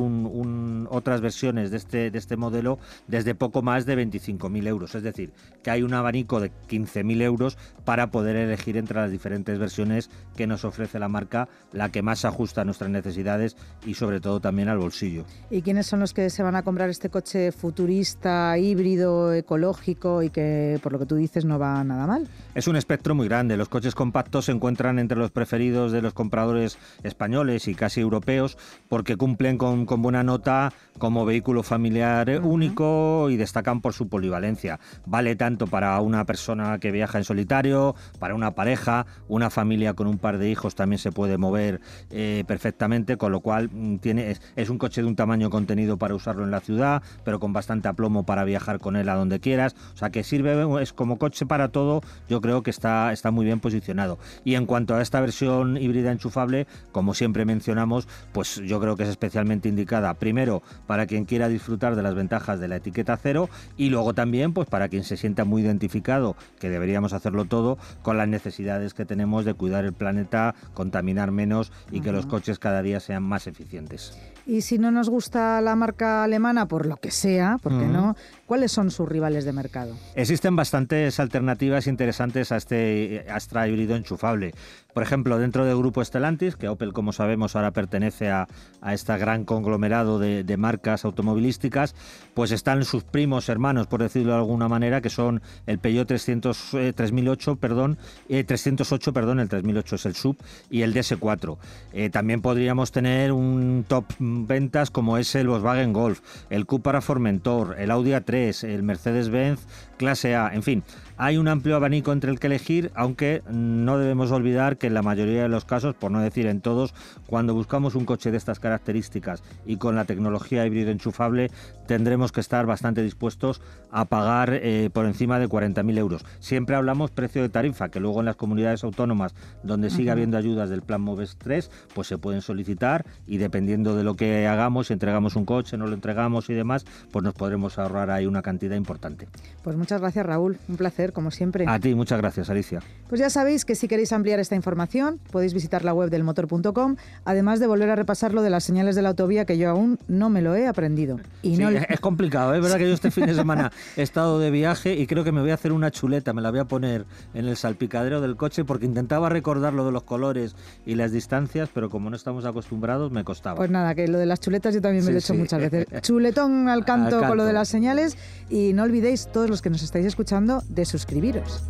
otras 0.89 1.21
versiones 1.21 1.71
de 1.71 1.77
este, 1.77 2.11
de 2.11 2.19
este 2.19 2.37
modelo 2.37 2.79
desde 3.07 3.35
poco 3.35 3.61
más 3.61 3.85
de 3.85 3.97
25.000 3.97 4.67
euros. 4.67 4.95
Es 4.95 5.03
decir, 5.03 5.33
que 5.63 5.71
hay 5.71 5.83
un 5.83 5.93
abanico 5.93 6.41
de 6.41 6.51
15.000 6.69 7.23
euros 7.23 7.59
para 7.89 8.11
poder 8.11 8.37
elegir 8.37 8.77
entre 8.77 9.01
las 9.01 9.11
diferentes 9.11 9.59
versiones 9.59 10.11
que 10.37 10.47
nos 10.47 10.67
ofrece 10.67 10.99
la 10.99 11.09
marca, 11.09 11.49
la 11.73 11.89
que 11.89 12.03
más 12.03 12.27
ajusta 12.27 12.61
a 12.61 12.65
nuestras 12.67 12.91
necesidades 12.91 13.57
y 13.87 13.95
sobre 13.95 14.21
todo 14.21 14.41
también 14.41 14.69
al 14.69 14.77
bolsillo. 14.77 15.25
¿Y 15.49 15.63
quiénes 15.63 15.87
son 15.87 16.01
los 16.01 16.13
que 16.13 16.29
se 16.29 16.43
van 16.43 16.55
a 16.55 16.63
comprar 16.63 16.91
este 16.91 17.09
coche 17.09 17.51
futurista, 17.51 18.59
híbrido, 18.59 19.33
ecológico 19.33 20.23
y 20.23 20.29
que 20.29 20.79
por 20.83 20.93
lo 20.93 20.99
que 20.99 21.07
tú 21.07 21.17
dices 21.17 21.45
no 21.45 21.59
va 21.59 21.83
nada 21.85 22.07
mal. 22.07 22.29
Es 22.55 22.69
un 22.69 22.77
espectro 22.77 23.15
muy 23.15 23.29
grande. 23.29 23.57
Los 23.57 23.69
coches 23.69 23.95
compactos 23.95 24.47
se 24.47 24.53
encuentran 24.53 24.99
entre 24.99 25.19
los 25.19 25.31
preferidos 25.31 25.93
de 25.93 26.03
los 26.03 26.13
compradores 26.13 26.79
españoles 27.03 27.69
y 27.69 27.75
casi 27.75 28.01
europeos 28.01 28.59
porque 28.89 29.17
cumplen 29.17 29.59
con, 29.59 29.87
buena 29.87 30.23
nota 30.23 30.73
como 30.99 31.25
vehículo 31.25 31.63
familiar 31.63 32.41
único 32.43 33.31
y 33.31 33.37
destacan 33.37 33.81
por 33.81 33.95
su 33.95 34.09
polivalencia. 34.09 34.81
Vale 35.07 35.37
tanto 35.37 35.67
para 35.67 36.01
una 36.01 36.25
persona 36.25 36.79
que 36.79 36.91
viaja 36.91 37.19
en 37.19 37.25
solitario, 37.25 37.78
para 38.19 38.35
una 38.35 38.53
pareja, 38.53 39.07
una 39.29 39.51
familia 39.51 39.95
con 39.95 40.07
un 40.07 40.19
par 40.19 40.39
de 40.39 40.51
hijos 40.51 40.75
también 40.75 40.99
se 40.99 41.13
puede 41.13 41.39
mover 41.39 41.81
eh, 42.11 42.45
perfectamente, 42.47 43.17
con 43.17 43.33
lo 43.33 43.41
cual 43.41 43.71
mm, 43.73 43.97
tiene, 43.99 44.37
es, 44.57 44.71
un 44.71 44.79
coche 44.79 45.03
de 45.03 45.09
un 45.09 45.17
tamaño 45.17 45.51
contenido 45.51 45.97
para 45.97 46.15
usarlo 46.15 46.45
en 46.45 46.51
la 46.51 46.61
ciudad, 46.61 47.03
pero 47.25 47.41
con 47.41 47.53
bastante 47.53 47.89
aplomo 47.89 48.25
para 48.25 48.45
viajar 48.45 48.79
con 48.79 48.97
él 48.97 49.09
a 49.09 49.15
donde 49.15 49.41
quieras. 49.41 49.75
O 49.95 49.97
sea 49.97 50.11
que 50.11 50.25
sirve, 50.25 50.83
es 50.83 50.93
como 50.93 51.19
coche 51.19 51.47
para 51.47 51.69
todo, 51.69 52.01
yo 52.29 52.41
creo 52.41 52.63
que 52.63 52.71
está, 52.71 53.13
está 53.13 53.31
muy 53.31 53.45
bien 53.45 53.61
posicionado. 53.61 54.19
Y 54.45 54.55
en 54.55 54.67
cuanto 54.67 54.95
a 54.95 55.03
esta 55.03 55.21
versión 55.21 55.77
híbrida 55.77 56.13
enchufable, 56.13 56.67
como 56.93 57.15
siempre 57.15 57.45
mencionamos, 57.45 58.09
pues 58.33 58.57
yo 58.57 58.81
creo 58.81 58.97
que 58.97 59.03
es 59.03 59.09
especialmente 59.09 59.69
indicada, 59.69 60.15
primero, 60.15 60.63
para 60.87 61.07
quien 61.07 61.25
quiera 61.25 61.49
disfrutar 61.49 61.97
de 61.97 62.03
las 62.03 62.15
ventajas 62.15 62.61
de 62.61 62.69
la 62.69 62.77
etiqueta 62.77 63.17
cero 63.17 63.49
y 63.77 63.91
luego 63.91 64.15
también 64.15 64.53
pues 64.53 64.69
para 64.69 64.89
quien 64.89 65.05
se 65.05 65.17
sienta 65.17 65.45
muy 65.45 65.63
identificado, 65.63 66.37
que 66.59 66.71
deberíamos 66.71 67.13
hacerlo 67.13 67.45
todo, 67.45 67.68
con 68.03 68.17
las 68.17 68.29
necesidades 68.29 68.95
que 68.95 69.05
tenemos 69.05 69.45
de 69.45 69.55
cuidar 69.55 69.85
el 69.85 69.93
planeta, 69.93 70.55
contaminar 70.75 71.33
menos 71.33 71.73
y 71.91 72.01
que 72.01 72.13
los 72.13 72.27
coches 72.27 72.59
cada 72.59 72.81
día 72.83 73.01
sean 73.01 73.25
más 73.25 73.47
eficientes. 73.47 74.17
Y 74.47 74.63
si 74.63 74.79
no 74.79 74.91
nos 74.91 75.11
gusta 75.11 75.61
la 75.61 75.77
marca 75.77 76.25
alemana, 76.25 76.67
por 76.67 76.87
lo 76.87 76.97
que 76.97 77.11
sea, 77.11 77.59
¿por 77.63 77.79
qué 77.79 77.85
no? 77.85 78.17
¿Cuáles 78.47 78.73
son 78.73 78.91
sus 78.91 79.07
rivales 79.07 79.45
de 79.45 79.53
mercado? 79.53 79.95
Existen 80.15 80.57
bastantes 80.57 81.21
alternativas 81.21 81.87
interesantes 81.87 82.51
a 82.51 82.57
este 82.57 83.27
Astra 83.31 83.69
híbrido 83.69 83.95
enchufable. 83.95 84.55
Por 84.99 85.05
ejemplo, 85.05 85.39
dentro 85.39 85.65
del 85.65 85.77
grupo 85.77 86.05
Stellantis, 86.05 86.57
que 86.57 86.69
Opel, 86.69 86.93
como 86.93 87.13
sabemos, 87.13 87.55
ahora 87.55 87.71
pertenece 87.71 88.31
a, 88.31 88.49
a 88.81 88.95
este 88.95 89.17
gran 89.17 89.45
conglomerado 89.45 90.19
de, 90.19 90.57
marcas 90.57 91.05
automovilísticas, 91.05 91.95
pues 92.35 92.51
están 92.51 92.85
sus 92.85 93.05
primos 93.05 93.49
hermanos, 93.49 93.87
por 93.87 94.03
decirlo 94.03 94.33
de 94.33 94.39
alguna 94.39 94.67
manera, 94.67 95.01
que 95.01 95.09
son 95.09 95.41
el 95.67 95.79
Peugeot 95.79 96.09
300, 96.09 96.71
3008, 96.97 97.53
eh, 97.53 97.57
perdón, 97.61 97.97
308, 98.27 99.11
eh, 99.11 99.13
perdón, 99.13 99.39
el 99.39 99.49
3008 99.49 99.95
es 99.95 100.07
el 100.07 100.17
sub, 100.17 100.37
y 100.69 100.83
el 100.83 100.93
DS4. 100.93 101.59
Eh, 101.93 102.11
también 102.11 102.43
podríamos 102.43 102.91
tener 102.91 103.31
un 103.31 103.85
top 103.87 104.05
ventas 104.19 104.91
como 104.91 105.17
es 105.17 105.33
el 105.37 105.47
Volkswagen 105.47 105.93
Golf, 105.93 106.23
el 106.51 106.67
Cupra 106.67 107.01
Formentor, 107.01 107.77
el 107.79 107.93
Audi 107.93 108.11
A3, 108.11 108.65
el 108.65 108.83
Mercedes-Benz 108.83 109.61
clase 109.97 110.35
A, 110.35 110.55
en 110.55 110.63
fin, 110.63 110.83
hay 111.19 111.37
un 111.37 111.49
amplio 111.49 111.75
abanico 111.75 112.13
entre 112.13 112.31
el 112.31 112.39
que 112.39 112.47
elegir, 112.47 112.93
aunque 112.95 113.43
no 113.51 113.99
debemos 113.99 114.31
olvidar 114.31 114.79
que 114.79 114.87
en 114.87 114.95
la 114.95 115.03
mayoría 115.03 115.43
de 115.43 115.49
los 115.49 115.65
casos, 115.65 115.97
por 115.97 116.13
no 116.13 116.21
decir 116.21 116.47
en 116.47 116.61
todos, 116.61 116.95
cuando 117.27 117.55
buscamos 117.55 117.97
un 117.97 118.05
coche 118.05 118.31
de 118.31 118.37
estas 118.37 118.61
características 118.61 119.43
y 119.67 119.77
con 119.77 119.97
la 119.97 120.05
tecnología 120.05 120.65
híbrido 120.65 120.93
enchufable, 120.93 121.51
tendremos 121.89 122.33
que 122.33 122.41
estar 122.41 122.67
bastante 122.67 123.03
dispuestos 123.03 123.63
a 123.91 124.05
pagar 124.05 124.53
eh, 124.53 124.91
por 124.93 125.07
encima 125.07 125.39
de 125.41 125.49
40.000 125.49 125.99
euros. 125.99 126.25
Siempre 126.39 126.77
hablamos 126.77 127.11
precio 127.11 127.41
de 127.41 127.49
tarifa, 127.49 127.89
que 127.89 127.99
luego 127.99 128.21
en 128.21 128.27
las 128.27 128.37
comunidades 128.37 128.85
autónomas 128.85 129.35
donde 129.63 129.89
sigue 129.91 130.11
habiendo 130.11 130.37
ayudas 130.37 130.69
del 130.69 130.83
Plan 130.83 131.01
MOVES 131.01 131.37
3, 131.39 131.71
pues 131.95 132.07
se 132.07 132.19
pueden 132.19 132.43
solicitar 132.43 133.07
y 133.27 133.39
dependiendo 133.39 133.97
de 133.97 134.05
lo 134.05 134.15
que 134.15 134.47
hagamos, 134.47 134.89
si 134.89 134.93
entregamos 134.93 135.35
un 135.35 135.47
coche, 135.47 135.79
no 135.79 135.87
lo 135.87 135.95
entregamos 135.95 136.51
y 136.51 136.55
demás, 136.55 136.85
pues 137.11 137.25
nos 137.25 137.33
podremos 137.33 137.79
ahorrar 137.79 138.11
ahí 138.11 138.27
una 138.27 138.43
cantidad 138.43 138.77
importante. 138.77 139.27
Pues 139.63 139.75
muchas 139.77 140.03
gracias 140.03 140.27
Raúl, 140.27 140.59
un 140.69 140.77
placer 140.77 141.15
como 141.15 141.31
siempre. 141.31 141.65
A 141.67 141.81
ti, 141.81 141.95
muchas 141.95 142.19
gracias, 142.19 142.51
Alicia. 142.51 142.81
Pues 143.09 143.19
ya 143.19 143.31
sabéis 143.31 143.65
que 143.65 143.75
si 143.75 143.89
queréis 143.89 144.13
ampliar 144.13 144.41
esta 144.41 144.55
información, 144.55 145.21
podéis 145.33 145.55
visitar 145.55 145.87
la 145.87 145.95
web 145.95 146.11
del 146.11 146.23
motor.com, 146.23 146.97
además 147.25 147.61
de 147.61 147.67
volver 147.67 147.89
a 147.89 147.97
repasar 147.97 148.35
lo 148.35 148.43
de 148.43 148.51
las 148.51 148.65
señales 148.65 148.95
de 148.95 149.01
la 149.01 149.09
autovía, 149.09 149.47
que 149.47 149.57
yo 149.57 149.71
aún 149.71 149.99
no 150.07 150.29
me 150.29 150.43
lo 150.43 150.55
he 150.55 150.67
aprendido. 150.67 151.19
Y 151.41 151.57
no 151.57 151.78
Es 151.89 152.01
complicado, 152.01 152.55
¿eh? 152.55 152.59
es 152.59 152.63
verdad 152.63 152.79
que 152.79 152.89
yo 152.89 152.95
este 152.95 153.11
fin 153.11 153.27
de 153.27 153.35
semana 153.35 153.73
he 153.97 154.03
estado 154.03 154.39
de 154.39 154.51
viaje 154.51 154.95
y 154.95 155.07
creo 155.07 155.25
que 155.25 155.33
me 155.33 155.41
voy 155.41 155.51
a 155.51 155.55
hacer 155.55 155.73
una 155.73 155.91
chuleta, 155.91 156.33
me 156.33 156.43
la 156.43 156.51
voy 156.51 156.61
a 156.61 156.67
poner 156.67 157.07
en 157.35 157.47
el 157.47 157.57
salpicadero 157.57 158.21
del 158.21 158.37
coche 158.37 158.65
porque 158.65 158.85
intentaba 158.85 159.29
recordar 159.29 159.73
lo 159.73 159.87
de 159.87 159.93
los 159.93 160.03
colores 160.03 160.55
y 160.85 160.95
las 160.95 161.13
distancias, 161.13 161.71
pero 161.73 161.89
como 161.89 162.11
no 162.11 162.17
estamos 162.17 162.45
acostumbrados, 162.45 163.11
me 163.11 163.25
costaba. 163.25 163.57
Pues 163.57 163.71
nada, 163.71 163.95
que 163.95 164.07
lo 164.09 164.19
de 164.19 164.27
las 164.27 164.41
chuletas 164.41 164.75
yo 164.75 164.83
también 164.83 165.05
me 165.05 165.13
lo 165.13 165.17
he 165.17 165.21
hecho 165.21 165.35
muchas 165.35 165.61
veces. 165.61 165.87
Chuletón 166.03 166.69
al 166.69 166.85
canto, 166.85 167.07
al 167.07 167.11
canto, 167.13 167.29
con 167.29 167.37
lo 167.39 167.45
de 167.45 167.53
las 167.53 167.69
señales 167.69 168.19
y 168.51 168.73
no 168.75 168.83
olvidéis, 168.83 169.29
todos 169.33 169.49
los 169.49 169.63
que 169.63 169.71
nos 169.71 169.83
estáis 169.83 170.05
escuchando, 170.05 170.63
de 170.69 170.85
su 170.85 170.99
suscribiros. 170.99 171.63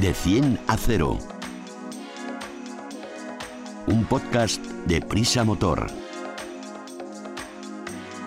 De 0.00 0.14
100 0.14 0.58
a 0.68 0.76
0. 0.76 1.39
Un 3.86 4.04
podcast 4.04 4.64
de 4.86 5.00
Prisa 5.00 5.42
Motor. 5.42 5.86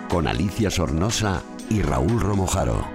Con 0.08 0.26
Alicia 0.26 0.70
Sornosa 0.70 1.42
y 1.70 1.80
Raúl 1.80 2.20
Romojaro. 2.20 2.93